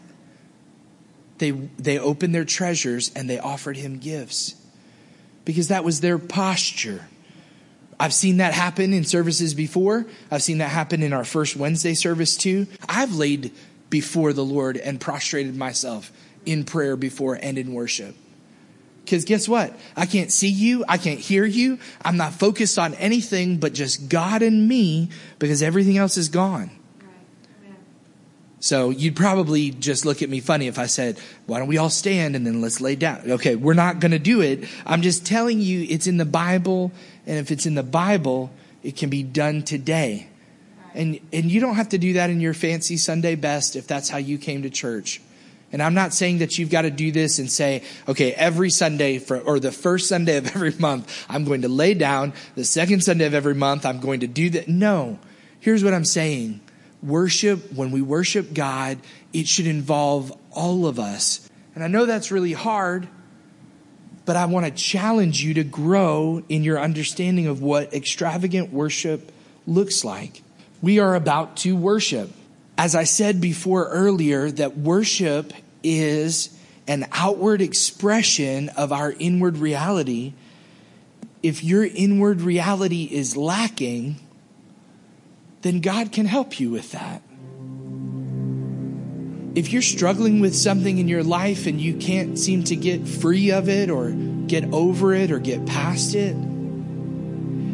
they, 1.39 1.51
they 1.51 1.99
opened 1.99 2.33
their 2.33 2.45
treasures 2.45 3.11
and 3.15 3.29
they 3.29 3.39
offered 3.39 3.75
him 3.75 3.97
gifts 3.97 4.55
because 5.49 5.69
that 5.69 5.83
was 5.83 5.99
their 5.99 6.19
posture. 6.19 7.07
I've 7.99 8.13
seen 8.13 8.37
that 8.37 8.53
happen 8.53 8.93
in 8.93 9.03
services 9.03 9.55
before. 9.55 10.05
I've 10.29 10.43
seen 10.43 10.59
that 10.59 10.69
happen 10.69 11.01
in 11.01 11.11
our 11.11 11.23
first 11.23 11.55
Wednesday 11.55 11.95
service 11.95 12.37
too. 12.37 12.67
I've 12.87 13.15
laid 13.15 13.51
before 13.89 14.31
the 14.31 14.45
Lord 14.45 14.77
and 14.77 15.01
prostrated 15.01 15.55
myself 15.55 16.11
in 16.45 16.65
prayer 16.65 16.95
before 16.95 17.33
and 17.33 17.57
in 17.57 17.73
worship. 17.73 18.15
Because 19.03 19.25
guess 19.25 19.49
what? 19.49 19.75
I 19.97 20.05
can't 20.05 20.31
see 20.31 20.49
you. 20.49 20.85
I 20.87 20.99
can't 20.99 21.19
hear 21.19 21.45
you. 21.45 21.79
I'm 22.05 22.15
not 22.15 22.33
focused 22.33 22.77
on 22.77 22.93
anything 22.93 23.57
but 23.57 23.73
just 23.73 24.07
God 24.07 24.43
and 24.43 24.67
me 24.67 25.09
because 25.39 25.63
everything 25.63 25.97
else 25.97 26.15
is 26.15 26.29
gone. 26.29 26.69
So 28.59 28.89
you'd 28.89 29.15
probably 29.15 29.71
just 29.71 30.05
look 30.05 30.21
at 30.21 30.29
me 30.29 30.41
funny 30.41 30.67
if 30.67 30.77
I 30.77 30.87
said, 30.87 31.17
why 31.45 31.59
don't 31.59 31.67
we 31.67 31.77
all 31.77 31.89
stand 31.89 32.35
and 32.35 32.45
then 32.45 32.61
let's 32.61 32.81
lay 32.81 32.95
down? 32.95 33.31
Okay, 33.31 33.55
we're 33.55 33.73
not 33.73 33.99
going 33.99 34.11
to 34.11 34.19
do 34.19 34.41
it. 34.41 34.65
I'm 34.85 35.01
just 35.01 35.25
telling 35.25 35.61
you 35.61 35.85
it's 35.89 36.07
in 36.07 36.17
the 36.17 36.25
Bible. 36.25 36.91
And 37.25 37.37
if 37.37 37.51
it's 37.51 37.65
in 37.65 37.75
the 37.75 37.83
Bible, 37.83 38.51
it 38.83 38.97
can 38.97 39.09
be 39.09 39.23
done 39.23 39.63
today. 39.63 40.27
And, 40.93 41.19
and 41.31 41.51
you 41.51 41.61
don't 41.61 41.75
have 41.75 41.89
to 41.89 41.97
do 41.97 42.13
that 42.13 42.29
in 42.29 42.41
your 42.41 42.53
fancy 42.53 42.97
Sunday 42.97 43.35
best 43.35 43.75
if 43.75 43.87
that's 43.87 44.09
how 44.09 44.17
you 44.17 44.37
came 44.37 44.63
to 44.63 44.69
church. 44.69 45.21
And 45.71 45.83
I'm 45.83 45.93
not 45.93 46.13
saying 46.13 46.39
that 46.39 46.57
you've 46.57 46.71
got 46.71 46.81
to 46.81 46.89
do 46.89 47.11
this 47.11 47.39
and 47.39 47.49
say, 47.49 47.83
okay, 48.07 48.33
every 48.33 48.71
Sunday 48.71 49.19
for, 49.19 49.39
or 49.39 49.59
the 49.59 49.71
first 49.71 50.09
Sunday 50.09 50.37
of 50.37 50.47
every 50.47 50.73
month, 50.79 51.25
I'm 51.29 51.45
going 51.45 51.61
to 51.61 51.69
lay 51.69 51.93
down. 51.93 52.33
The 52.55 52.65
second 52.65 53.03
Sunday 53.03 53.25
of 53.25 53.35
every 53.35 53.55
month, 53.55 53.85
I'm 53.85 53.99
going 53.99 54.21
to 54.21 54.27
do 54.27 54.49
that. 54.51 54.67
No. 54.67 55.19
Here's 55.59 55.83
what 55.83 55.93
I'm 55.93 56.05
saying 56.05 56.59
worship, 57.01 57.73
when 57.73 57.91
we 57.91 58.01
worship 58.01 58.53
God, 58.53 58.99
it 59.33 59.47
should 59.47 59.67
involve 59.67 60.37
all 60.51 60.85
of 60.85 60.99
us. 60.99 61.49
And 61.75 61.83
I 61.83 61.87
know 61.87 62.05
that's 62.05 62.31
really 62.31 62.53
hard, 62.53 63.07
but 64.25 64.35
I 64.35 64.45
want 64.45 64.65
to 64.65 64.71
challenge 64.71 65.41
you 65.41 65.55
to 65.55 65.63
grow 65.63 66.43
in 66.49 66.63
your 66.63 66.79
understanding 66.79 67.47
of 67.47 67.61
what 67.61 67.93
extravagant 67.93 68.71
worship 68.71 69.31
looks 69.65 70.03
like. 70.03 70.41
We 70.81 70.99
are 70.99 71.15
about 71.15 71.57
to 71.57 71.75
worship. 71.75 72.31
As 72.77 72.95
I 72.95 73.03
said 73.03 73.41
before 73.41 73.87
earlier, 73.89 74.49
that 74.51 74.77
worship 74.77 75.53
is 75.83 76.55
an 76.87 77.05
outward 77.11 77.61
expression 77.61 78.69
of 78.69 78.91
our 78.91 79.11
inward 79.11 79.57
reality. 79.57 80.33
If 81.43 81.63
your 81.63 81.85
inward 81.85 82.41
reality 82.41 83.03
is 83.03 83.37
lacking, 83.37 84.17
then 85.61 85.81
God 85.81 86.11
can 86.11 86.25
help 86.25 86.59
you 86.59 86.71
with 86.71 86.91
that. 86.91 87.21
If 89.55 89.73
you're 89.73 89.81
struggling 89.81 90.39
with 90.39 90.55
something 90.55 90.99
in 90.99 91.07
your 91.07 91.23
life 91.23 91.65
and 91.65 91.81
you 91.81 91.95
can't 91.95 92.37
seem 92.37 92.63
to 92.65 92.75
get 92.75 93.07
free 93.07 93.51
of 93.51 93.67
it 93.67 93.89
or 93.89 94.11
get 94.11 94.73
over 94.73 95.13
it 95.13 95.31
or 95.31 95.39
get 95.39 95.65
past 95.65 96.15
it, 96.15 96.35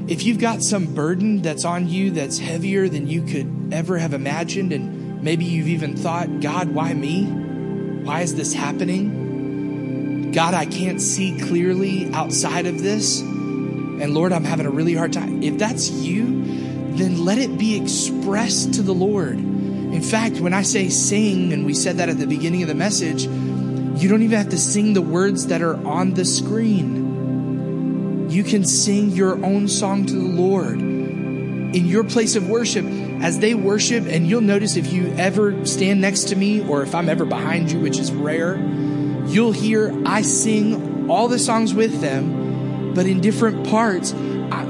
if 0.08 0.24
you've 0.24 0.40
got 0.40 0.64
some 0.64 0.94
burden 0.94 1.42
that's 1.42 1.66
on 1.66 1.90
you 1.90 2.12
that's 2.12 2.38
heavier 2.38 2.88
than 2.88 3.08
you 3.08 3.24
could 3.24 3.74
ever 3.74 3.98
have 3.98 4.14
imagined, 4.14 4.72
and 4.72 5.22
maybe 5.24 5.46
you've 5.46 5.68
even 5.68 5.98
thought, 5.98 6.42
God, 6.42 6.70
why 6.70 6.94
me? 6.94 7.26
Why 7.26 8.22
is 8.22 8.36
this 8.36 8.54
happening? 8.54 10.32
God, 10.32 10.54
I 10.54 10.66
can't 10.66 11.02
see 11.02 11.40
clearly 11.40 12.12
outside 12.14 12.68
of 12.68 12.84
this. 12.84 13.22
And 13.22 14.14
Lord, 14.14 14.32
I'm 14.32 14.44
having 14.44 14.66
a 14.66 14.70
really 14.70 14.94
hard 14.94 15.12
time. 15.12 15.42
If 15.42 15.58
that's 15.58 15.90
you, 15.90 16.44
then 16.98 17.24
let 17.24 17.38
it 17.38 17.58
be 17.58 17.76
expressed 17.76 18.74
to 18.76 18.82
the 18.82 18.94
Lord. 18.94 19.38
In 19.38 20.02
fact, 20.02 20.40
when 20.40 20.54
I 20.54 20.62
say 20.62 20.90
sing, 20.90 21.54
and 21.54 21.66
we 21.66 21.74
said 21.74 21.98
that 21.98 22.10
at 22.10 22.18
the 22.18 22.28
beginning 22.28 22.62
of 22.62 22.68
the 22.68 22.76
message, 22.76 23.26
you 23.26 24.10
don't 24.10 24.24
even 24.24 24.38
have 24.38 24.50
to 24.50 24.58
sing 24.58 24.94
the 24.94 25.02
words 25.02 25.48
that 25.48 25.62
are 25.62 25.76
on 25.88 26.16
the 26.16 26.26
screen. 26.26 28.30
You 28.30 28.44
can 28.44 28.66
sing 28.66 29.12
your 29.12 29.44
own 29.46 29.68
song 29.68 30.06
to 30.08 30.14
the 30.14 30.20
Lord 30.20 30.80
in 30.80 31.86
your 31.86 32.04
place 32.04 32.36
of 32.36 32.50
worship 32.50 32.86
as 33.22 33.40
they 33.40 33.54
worship. 33.54 34.06
And 34.08 34.28
you'll 34.28 34.42
notice 34.42 34.76
if 34.76 34.92
you 34.92 35.14
ever 35.18 35.66
stand 35.66 36.02
next 36.02 36.26
to 36.26 36.36
me 36.36 36.68
or 36.68 36.84
if 36.84 36.94
I'm 36.94 37.08
ever 37.08 37.26
behind 37.26 37.72
you, 37.72 37.80
which 37.80 37.98
is 37.98 38.12
rare, 38.12 38.58
you'll 39.28 39.52
hear 39.52 39.94
I 40.06 40.22
sing 40.22 41.10
all 41.10 41.28
the 41.28 41.40
songs 41.40 41.74
with 41.74 42.02
them, 42.02 42.94
but 42.94 43.06
in 43.06 43.22
different 43.22 43.68
parts 43.68 44.14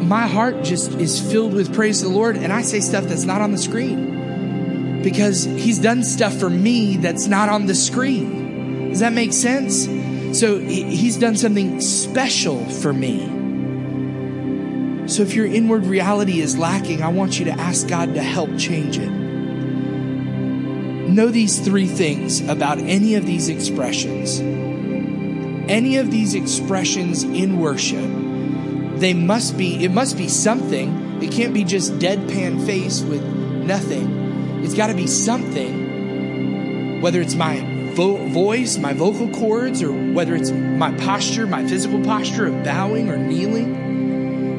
My 0.01 0.27
heart 0.27 0.63
just 0.63 0.91
is 0.93 1.19
filled 1.19 1.53
with 1.53 1.73
praise 1.73 1.99
to 1.99 2.05
the 2.05 2.13
Lord, 2.13 2.37
and 2.37 2.53
I 2.53 2.61
say 2.61 2.79
stuff 2.79 3.05
that's 3.05 3.25
not 3.25 3.41
on 3.41 3.51
the 3.51 3.57
screen 3.57 5.01
because 5.01 5.43
He's 5.45 5.79
done 5.79 6.03
stuff 6.03 6.37
for 6.39 6.49
me 6.49 6.97
that's 6.97 7.27
not 7.27 7.49
on 7.49 7.65
the 7.65 7.75
screen. 7.75 8.89
Does 8.89 8.99
that 8.99 9.13
make 9.13 9.33
sense? 9.33 9.85
So 10.37 10.59
He's 10.59 11.17
done 11.17 11.35
something 11.35 11.81
special 11.81 12.65
for 12.65 12.93
me. 12.93 13.27
So 15.07 15.21
if 15.21 15.35
your 15.35 15.45
inward 15.45 15.85
reality 15.85 16.39
is 16.39 16.57
lacking, 16.57 17.03
I 17.03 17.09
want 17.09 17.37
you 17.37 17.45
to 17.45 17.51
ask 17.51 17.87
God 17.87 18.15
to 18.15 18.23
help 18.23 18.57
change 18.57 18.97
it. 18.97 19.09
Know 21.07 21.27
these 21.29 21.59
three 21.59 21.85
things 21.85 22.41
about 22.41 22.79
any 22.79 23.13
of 23.13 23.25
these 23.25 23.47
expressions. 23.47 24.39
Any 25.69 25.97
of 25.97 26.09
these 26.09 26.33
expressions 26.33 27.23
in 27.23 27.59
worship, 27.59 28.09
they 28.99 29.13
must 29.13 29.57
be, 29.57 29.83
it 29.83 29.91
must 29.91 30.17
be 30.17 30.27
something. 30.27 31.21
It 31.21 31.31
can't 31.31 31.53
be 31.53 31.63
just 31.63 31.93
deadpan 31.93 32.65
face 32.65 33.01
with 33.01 33.23
nothing. 33.23 34.63
It's 34.63 34.73
got 34.73 34.87
to 34.87 34.95
be 34.95 35.07
something, 35.07 37.01
whether 37.01 37.21
it's 37.21 37.35
my 37.35 37.91
vo- 37.93 38.27
voice, 38.29 38.77
my 38.77 38.93
vocal 38.93 39.29
cords, 39.29 39.81
or 39.81 39.91
whether 39.91 40.35
it's 40.35 40.51
my 40.51 40.91
posture, 40.97 41.47
my 41.47 41.65
physical 41.67 42.01
posture 42.03 42.47
of 42.47 42.63
bowing 42.63 43.09
or 43.09 43.17
kneeling 43.17 43.85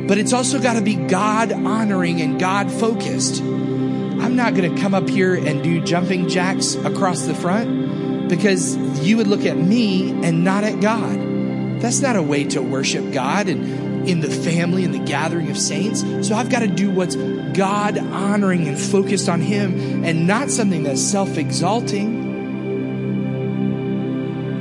but 0.07 0.18
it's 0.18 0.33
also 0.33 0.61
got 0.61 0.75
to 0.75 0.83
be 0.83 0.94
God 0.94 1.53
honoring 1.53 2.20
and 2.20 2.38
God 2.38 2.70
focused. 2.70 3.40
I'm 3.42 4.37
not 4.37 4.55
going 4.55 4.75
to 4.75 4.81
come 4.81 4.94
up 4.94 5.09
here 5.09 5.35
and 5.35 5.62
do 5.62 5.83
jumping 5.83 6.29
jacks 6.29 6.75
across 6.77 7.22
the 7.22 7.35
front 7.35 8.29
because 8.29 8.77
you 9.01 9.16
would 9.16 9.27
look 9.27 9.44
at 9.44 9.57
me 9.57 10.11
and 10.25 10.44
not 10.44 10.64
at 10.64 10.81
God. 10.81 11.81
That's 11.81 12.01
not 12.01 12.16
a 12.16 12.22
way 12.22 12.44
to 12.44 12.62
worship 12.62 13.12
God 13.12 13.49
and 13.49 13.86
in 14.06 14.20
the 14.20 14.30
family 14.30 14.84
and 14.84 14.94
the 14.94 14.98
gathering 14.98 15.50
of 15.50 15.58
saints. 15.58 16.00
So 16.26 16.34
I've 16.34 16.50
got 16.50 16.60
to 16.60 16.68
do 16.68 16.90
what's 16.90 17.16
God 17.16 17.98
honoring 17.98 18.68
and 18.68 18.78
focused 18.78 19.28
on 19.28 19.40
Him 19.40 20.04
and 20.04 20.26
not 20.26 20.50
something 20.50 20.82
that's 20.84 21.02
self 21.02 21.36
exalting. 21.36 22.24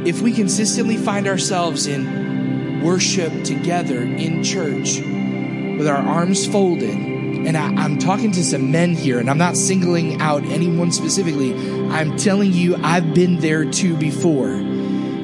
If 0.06 0.22
we 0.22 0.34
consistently 0.34 0.98
find 0.98 1.28
ourselves 1.28 1.88
in 1.88 2.82
worship 2.84 3.44
together 3.44 4.02
in 4.02 4.44
church, 4.44 5.02
with 5.78 5.88
our 5.88 5.98
arms 5.98 6.46
folded. 6.46 6.96
And 6.96 7.56
I, 7.58 7.86
am 7.86 8.00
talking 8.00 8.32
to 8.32 8.44
some 8.44 8.72
men 8.72 8.96
here, 8.96 9.20
and 9.20 9.30
I'm 9.30 9.38
not 9.38 9.56
singling 9.56 10.22
out 10.22 10.44
anyone 10.46 10.92
specifically. 10.92 11.54
I'm 11.90 12.18
telling 12.18 12.54
you, 12.54 12.76
I've 12.78 13.14
been 13.14 13.40
there 13.40 13.66
too 13.66 13.96
before. 13.96 14.56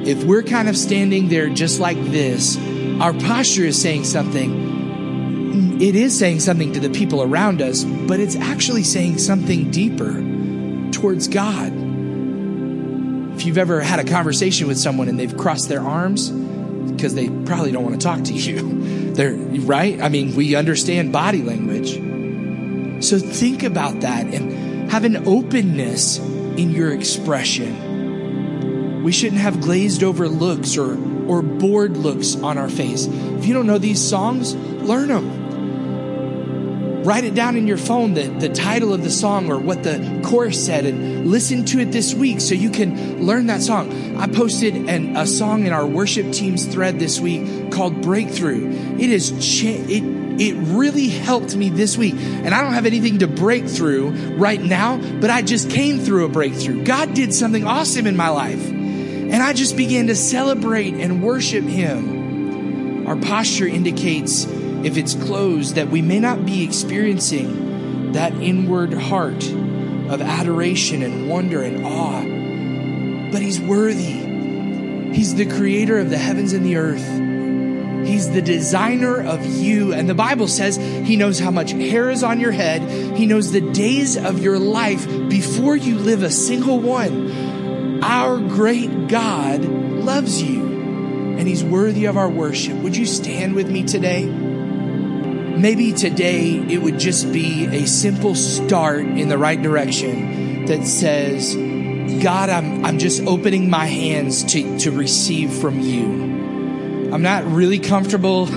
If 0.03 0.23
we're 0.23 0.43
kind 0.43 0.69
of 0.69 0.77
standing 0.77 1.29
there 1.29 1.49
just 1.49 1.79
like 1.79 1.97
this, 2.05 2.57
our 3.01 3.13
posture 3.13 3.65
is 3.65 3.81
saying 3.81 4.05
something. 4.05 5.81
It 5.81 5.95
is 5.95 6.17
saying 6.17 6.41
something 6.41 6.73
to 6.73 6.79
the 6.79 6.89
people 6.89 7.23
around 7.23 7.61
us, 7.61 7.83
but 7.83 8.19
it's 8.19 8.35
actually 8.35 8.83
saying 8.83 9.17
something 9.17 9.71
deeper 9.71 10.13
towards 10.91 11.27
God. 11.27 11.73
If 13.35 13.45
you've 13.45 13.57
ever 13.57 13.81
had 13.81 13.99
a 13.99 14.03
conversation 14.03 14.67
with 14.67 14.77
someone 14.77 15.09
and 15.09 15.19
they've 15.19 15.35
crossed 15.35 15.67
their 15.67 15.81
arms, 15.81 16.31
because 17.01 17.15
they 17.15 17.29
probably 17.45 17.71
don't 17.71 17.83
want 17.83 17.99
to 17.99 18.05
talk 18.05 18.23
to 18.25 18.33
you. 18.33 19.11
They're, 19.13 19.33
right? 19.33 19.99
I 19.99 20.09
mean, 20.09 20.35
we 20.35 20.53
understand 20.55 21.11
body 21.11 21.41
language. 21.41 21.93
So 23.03 23.17
think 23.17 23.63
about 23.63 24.01
that 24.01 24.27
and 24.27 24.91
have 24.91 25.03
an 25.03 25.27
openness 25.27 26.19
in 26.19 26.69
your 26.71 26.93
expression. 26.93 29.01
We 29.03 29.11
shouldn't 29.11 29.41
have 29.41 29.61
glazed 29.61 30.03
over 30.03 30.29
looks 30.29 30.77
or, 30.77 30.91
or 31.31 31.41
bored 31.41 31.95
looks 31.95 32.35
on 32.35 32.57
our 32.57 32.69
face. 32.69 33.07
If 33.07 33.45
you 33.45 33.53
don't 33.53 33.65
know 33.65 33.77
these 33.77 34.01
songs, 34.01 34.53
learn 34.55 35.07
them 35.07 35.41
write 37.03 37.23
it 37.23 37.33
down 37.33 37.55
in 37.55 37.67
your 37.67 37.77
phone, 37.77 38.13
the, 38.13 38.27
the 38.27 38.49
title 38.49 38.93
of 38.93 39.03
the 39.03 39.09
song 39.09 39.51
or 39.51 39.57
what 39.57 39.83
the 39.83 40.21
chorus 40.23 40.63
said, 40.63 40.85
and 40.85 41.27
listen 41.27 41.65
to 41.65 41.79
it 41.79 41.91
this 41.91 42.13
week 42.13 42.39
so 42.39 42.53
you 42.53 42.69
can 42.69 43.25
learn 43.25 43.47
that 43.47 43.61
song. 43.61 44.17
I 44.17 44.27
posted 44.27 44.75
an, 44.75 45.17
a 45.17 45.25
song 45.25 45.65
in 45.65 45.73
our 45.73 45.85
worship 45.85 46.31
team's 46.31 46.65
thread 46.65 46.99
this 46.99 47.19
week 47.19 47.71
called 47.71 48.01
Breakthrough. 48.01 48.69
It 48.99 49.09
is 49.09 49.31
cha- 49.31 49.83
it 49.89 50.21
it 50.39 50.55
really 50.55 51.09
helped 51.09 51.55
me 51.55 51.69
this 51.69 51.97
week. 51.97 52.15
And 52.15 52.53
I 52.53 52.61
don't 52.61 52.73
have 52.73 52.85
anything 52.85 53.19
to 53.19 53.27
break 53.27 53.67
through 53.67 54.11
right 54.37 54.61
now, 54.61 54.97
but 55.19 55.29
I 55.29 55.43
just 55.43 55.69
came 55.69 55.99
through 55.99 56.25
a 56.25 56.29
breakthrough. 56.29 56.83
God 56.83 57.13
did 57.13 57.33
something 57.33 57.65
awesome 57.65 58.07
in 58.07 58.15
my 58.15 58.29
life. 58.29 58.80
And 59.31 59.41
I 59.41 59.53
just 59.53 59.77
began 59.77 60.07
to 60.07 60.15
celebrate 60.15 60.93
and 60.95 61.23
worship 61.23 61.63
Him. 61.63 63.07
Our 63.07 63.15
posture 63.15 63.65
indicates 63.65 64.45
if 64.45 64.97
it's 64.97 65.13
closed, 65.13 65.75
that 65.75 65.89
we 65.89 66.01
may 66.01 66.19
not 66.19 66.45
be 66.45 66.63
experiencing 66.63 68.11
that 68.11 68.33
inward 68.33 68.93
heart 68.93 69.47
of 69.47 70.21
adoration 70.21 71.01
and 71.01 71.29
wonder 71.29 71.61
and 71.61 71.85
awe. 71.85 73.31
But 73.31 73.41
He's 73.41 73.59
worthy. 73.59 75.13
He's 75.13 75.35
the 75.35 75.45
creator 75.45 75.97
of 75.97 76.09
the 76.09 76.17
heavens 76.17 76.51
and 76.51 76.65
the 76.65 76.75
earth. 76.75 78.07
He's 78.07 78.31
the 78.31 78.41
designer 78.41 79.21
of 79.21 79.45
you. 79.45 79.93
And 79.93 80.09
the 80.09 80.15
Bible 80.15 80.47
says 80.47 80.75
He 80.75 81.15
knows 81.15 81.39
how 81.39 81.51
much 81.51 81.71
hair 81.71 82.09
is 82.09 82.23
on 82.23 82.39
your 82.39 82.51
head. 82.51 82.81
He 83.15 83.27
knows 83.27 83.51
the 83.51 83.61
days 83.61 84.17
of 84.17 84.41
your 84.41 84.59
life 84.59 85.07
before 85.29 85.77
you 85.77 85.99
live 85.99 86.23
a 86.23 86.31
single 86.31 86.79
one. 86.79 87.60
Our 88.01 88.39
great 88.39 89.07
God 89.07 89.63
loves 89.63 90.41
you 90.41 90.63
and 91.37 91.47
He's 91.47 91.63
worthy 91.63 92.05
of 92.05 92.17
our 92.17 92.29
worship. 92.29 92.77
Would 92.77 92.95
you 92.95 93.05
stand 93.05 93.55
with 93.55 93.69
me 93.69 93.83
today? 93.83 94.51
maybe 95.61 95.93
today 95.93 96.55
it 96.55 96.81
would 96.81 96.99
just 96.99 97.31
be 97.31 97.65
a 97.65 97.85
simple 97.85 98.33
start 98.33 99.01
in 99.01 99.29
the 99.29 99.37
right 99.37 99.61
direction 99.61 100.65
that 100.65 100.85
says, 100.85 101.55
God, 102.23 102.49
I'm, 102.49 102.83
I'm 102.83 102.97
just 102.97 103.21
opening 103.21 103.69
my 103.69 103.85
hands 103.85 104.43
to, 104.53 104.79
to 104.79 104.91
receive 104.91 105.53
from 105.53 105.79
you. 105.79 107.11
I'm 107.13 107.21
not 107.21 107.45
really 107.45 107.79
comfortable. 107.79 108.47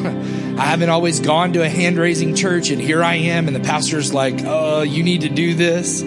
I 0.58 0.64
haven't 0.64 0.88
always 0.88 1.20
gone 1.20 1.52
to 1.54 1.62
a 1.62 1.68
hand 1.68 1.98
raising 1.98 2.34
church, 2.34 2.70
and 2.70 2.80
here 2.80 3.02
I 3.02 3.14
am, 3.16 3.48
and 3.48 3.56
the 3.56 3.60
pastor's 3.60 4.14
like, 4.14 4.36
Oh, 4.44 4.82
you 4.82 5.02
need 5.02 5.22
to 5.22 5.28
do 5.28 5.54
this. 5.54 6.02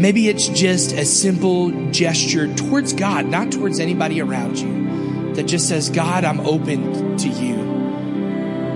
Maybe 0.00 0.30
it's 0.30 0.48
just 0.48 0.92
a 0.92 1.04
simple 1.04 1.90
gesture 1.90 2.50
towards 2.54 2.94
God, 2.94 3.26
not 3.26 3.52
towards 3.52 3.78
anybody 3.78 4.22
around 4.22 4.58
you, 4.58 5.34
that 5.34 5.42
just 5.42 5.68
says, 5.68 5.90
God, 5.90 6.24
I'm 6.24 6.40
open 6.40 7.18
to 7.18 7.28
you. 7.28 7.56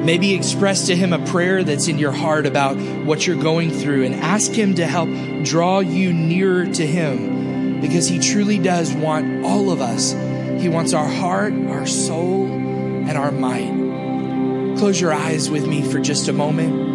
Maybe 0.05 0.35
express 0.35 0.89
to 0.89 0.95
Him 0.95 1.15
a 1.15 1.25
prayer 1.25 1.65
that's 1.65 1.89
in 1.89 1.99
your 1.99 2.13
heart 2.13 2.45
about 2.45 2.77
what 3.07 3.27
you're 3.27 3.43
going 3.43 3.71
through 3.71 4.05
and 4.05 4.17
ask 4.17 4.53
Him 4.53 4.75
to 4.75 4.87
help 4.87 5.09
draw 5.45 5.81
you 5.81 6.13
nearer 6.13 6.67
to 6.67 6.87
Him 6.87 7.81
because 7.81 8.07
He 8.07 8.19
truly 8.19 8.59
does 8.59 8.93
want 8.93 9.47
all 9.47 9.71
of 9.71 9.81
us. 9.81 10.13
He 10.61 10.69
wants 10.69 10.93
our 10.93 11.09
heart, 11.09 11.55
our 11.55 11.87
soul, 11.87 12.53
and 12.53 13.17
our 13.17 13.33
might. 13.33 14.77
Close 14.77 15.01
your 15.01 15.15
eyes 15.15 15.49
with 15.49 15.67
me 15.67 15.91
for 15.91 16.01
just 16.01 16.29
a 16.29 16.35
moment. 16.35 16.94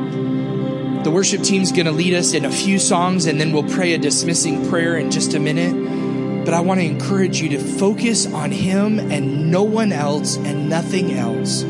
The 1.04 1.12
worship 1.12 1.44
team's 1.44 1.72
going 1.72 1.86
to 1.86 1.94
lead 1.94 2.14
us 2.14 2.34
in 2.34 2.44
a 2.44 2.52
few 2.52 2.78
songs 2.78 3.26
and 3.26 3.40
then 3.40 3.54
we'll 3.54 3.64
pray 3.64 3.94
a 3.94 3.98
dismissing 3.98 4.70
prayer 4.70 4.98
in 4.98 5.12
just 5.12 5.34
a 5.34 5.40
minute. 5.40 6.44
But 6.44 6.54
I 6.54 6.60
want 6.60 6.82
to 6.82 6.86
encourage 6.86 7.42
you 7.42 7.50
to 7.50 7.60
focus 7.60 8.26
on 8.26 8.52
Him 8.52 9.00
and 9.00 9.50
no 9.50 9.64
one 9.64 9.94
else 9.94 10.36
and 10.36 10.68
nothing 10.70 11.14
else. 11.14 11.64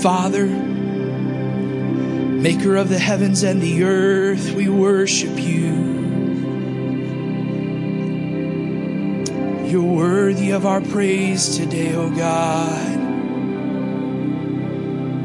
Father, 0.00 0.46
maker 2.46 2.76
of 2.76 2.88
the 2.88 2.98
heavens 2.98 3.42
and 3.42 3.60
the 3.60 3.82
earth, 3.82 4.52
we 4.52 4.68
worship 4.68 5.36
you. 5.36 5.96
You're 9.66 9.82
worthy 9.82 10.52
of 10.52 10.64
our 10.64 10.80
praise 10.80 11.56
today, 11.56 11.96
O 11.96 12.02
oh 12.02 12.10
God. 12.10 12.95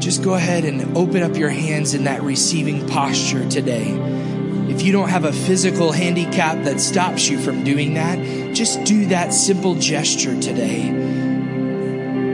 Just 0.02 0.24
go 0.24 0.34
ahead 0.34 0.64
and 0.64 0.96
open 0.96 1.22
up 1.22 1.36
your 1.36 1.48
hands 1.48 1.94
in 1.94 2.02
that 2.04 2.24
receiving 2.24 2.88
posture 2.88 3.48
today. 3.48 3.86
If 4.68 4.82
you 4.82 4.90
don't 4.90 5.10
have 5.10 5.24
a 5.24 5.32
physical 5.32 5.92
handicap 5.92 6.64
that 6.64 6.80
stops 6.80 7.28
you 7.28 7.38
from 7.38 7.62
doing 7.62 7.94
that, 7.94 8.52
just 8.52 8.82
do 8.82 9.06
that 9.06 9.32
simple 9.32 9.76
gesture 9.76 10.34
today. 10.40 10.88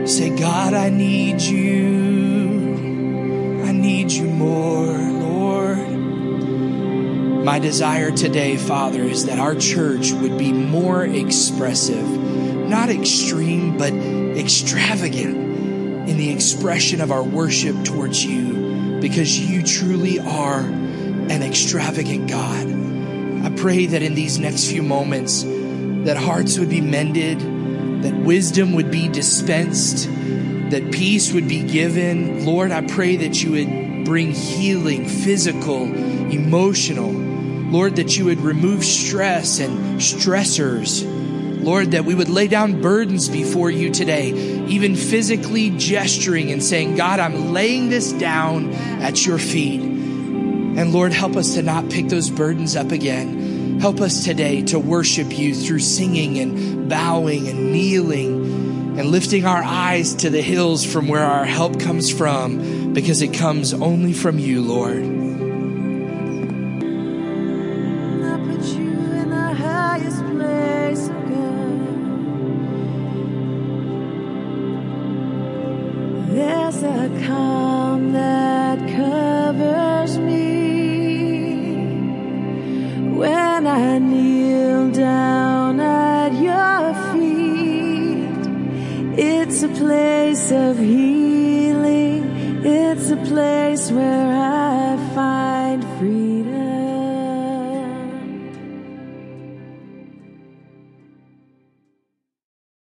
Say, 0.07 0.35
God, 0.35 0.73
I 0.73 0.89
need 0.89 1.41
you 1.41 2.47
I 3.67 3.71
need 3.71 4.11
you 4.11 4.25
more, 4.25 4.87
Lord. 4.87 5.91
My 7.45 7.59
desire 7.59 8.09
today, 8.09 8.57
Father, 8.57 9.03
is 9.03 9.27
that 9.27 9.37
our 9.37 9.53
church 9.53 10.11
would 10.11 10.39
be 10.39 10.51
more 10.51 11.05
expressive, 11.05 12.07
not 12.67 12.89
extreme, 12.89 13.77
but 13.77 13.93
extravagant 13.93 15.48
in 16.09 16.17
the 16.17 16.31
expression 16.31 17.01
of 17.01 17.11
our 17.11 17.21
worship 17.21 17.85
towards 17.85 18.25
you, 18.25 18.99
because 18.99 19.39
you 19.39 19.63
truly 19.63 20.19
are 20.19 20.59
an 20.59 21.43
extravagant 21.43 22.27
God. 22.27 22.67
I 23.45 23.55
pray 23.55 23.85
that 23.85 24.01
in 24.01 24.15
these 24.15 24.39
next 24.39 24.69
few 24.69 24.81
moments, 24.81 25.43
that 25.43 26.17
hearts 26.17 26.57
would 26.57 26.69
be 26.69 26.81
mended, 26.81 27.39
that 28.03 28.15
wisdom 28.15 28.73
would 28.73 28.89
be 28.89 29.07
dispensed, 29.07 30.09
that 30.71 30.91
peace 30.91 31.31
would 31.31 31.47
be 31.47 31.61
given. 31.61 32.43
Lord, 32.43 32.71
I 32.71 32.81
pray 32.81 33.17
that 33.17 33.43
you 33.43 33.51
would 33.51 34.05
bring 34.05 34.31
healing, 34.31 35.05
physical, 35.05 35.83
emotional. 35.83 37.11
Lord, 37.11 37.97
that 37.97 38.17
you 38.17 38.25
would 38.25 38.39
remove 38.39 38.83
stress 38.83 39.59
and 39.59 39.99
stressors. 39.99 41.03
Lord, 41.59 41.91
that 41.91 42.05
we 42.05 42.15
would 42.15 42.29
lay 42.29 42.47
down 42.47 42.81
burdens 42.81 43.27
before 43.29 43.69
you 43.69 43.91
today, 43.91 44.31
even 44.67 44.95
physically 44.95 45.71
gesturing 45.71 46.51
and 46.51 46.63
saying, 46.63 46.95
God, 46.95 47.19
I'm 47.19 47.53
laying 47.53 47.89
this 47.89 48.13
down 48.13 48.71
at 48.73 49.25
your 49.25 49.37
feet. 49.37 49.81
And 49.81 50.93
Lord, 50.93 51.11
help 51.11 51.35
us 51.35 51.55
to 51.55 51.61
not 51.61 51.89
pick 51.89 52.07
those 52.07 52.29
burdens 52.29 52.75
up 52.75 52.91
again. 52.91 53.79
Help 53.79 54.01
us 54.01 54.23
today 54.23 54.61
to 54.63 54.79
worship 54.79 55.37
you 55.37 55.53
through 55.53 55.79
singing 55.79 56.39
and 56.39 56.89
bowing 56.89 57.47
and 57.47 57.71
kneeling 57.71 58.97
and 58.99 59.09
lifting 59.09 59.45
our 59.45 59.63
eyes 59.63 60.13
to 60.15 60.29
the 60.29 60.41
hills 60.41 60.85
from 60.85 61.07
where 61.07 61.23
our 61.23 61.45
help 61.45 61.79
comes 61.79 62.11
from 62.11 62.93
because 62.93 63.21
it 63.21 63.33
comes 63.33 63.73
only 63.73 64.13
from 64.13 64.39
you, 64.39 64.61
Lord. 64.61 65.18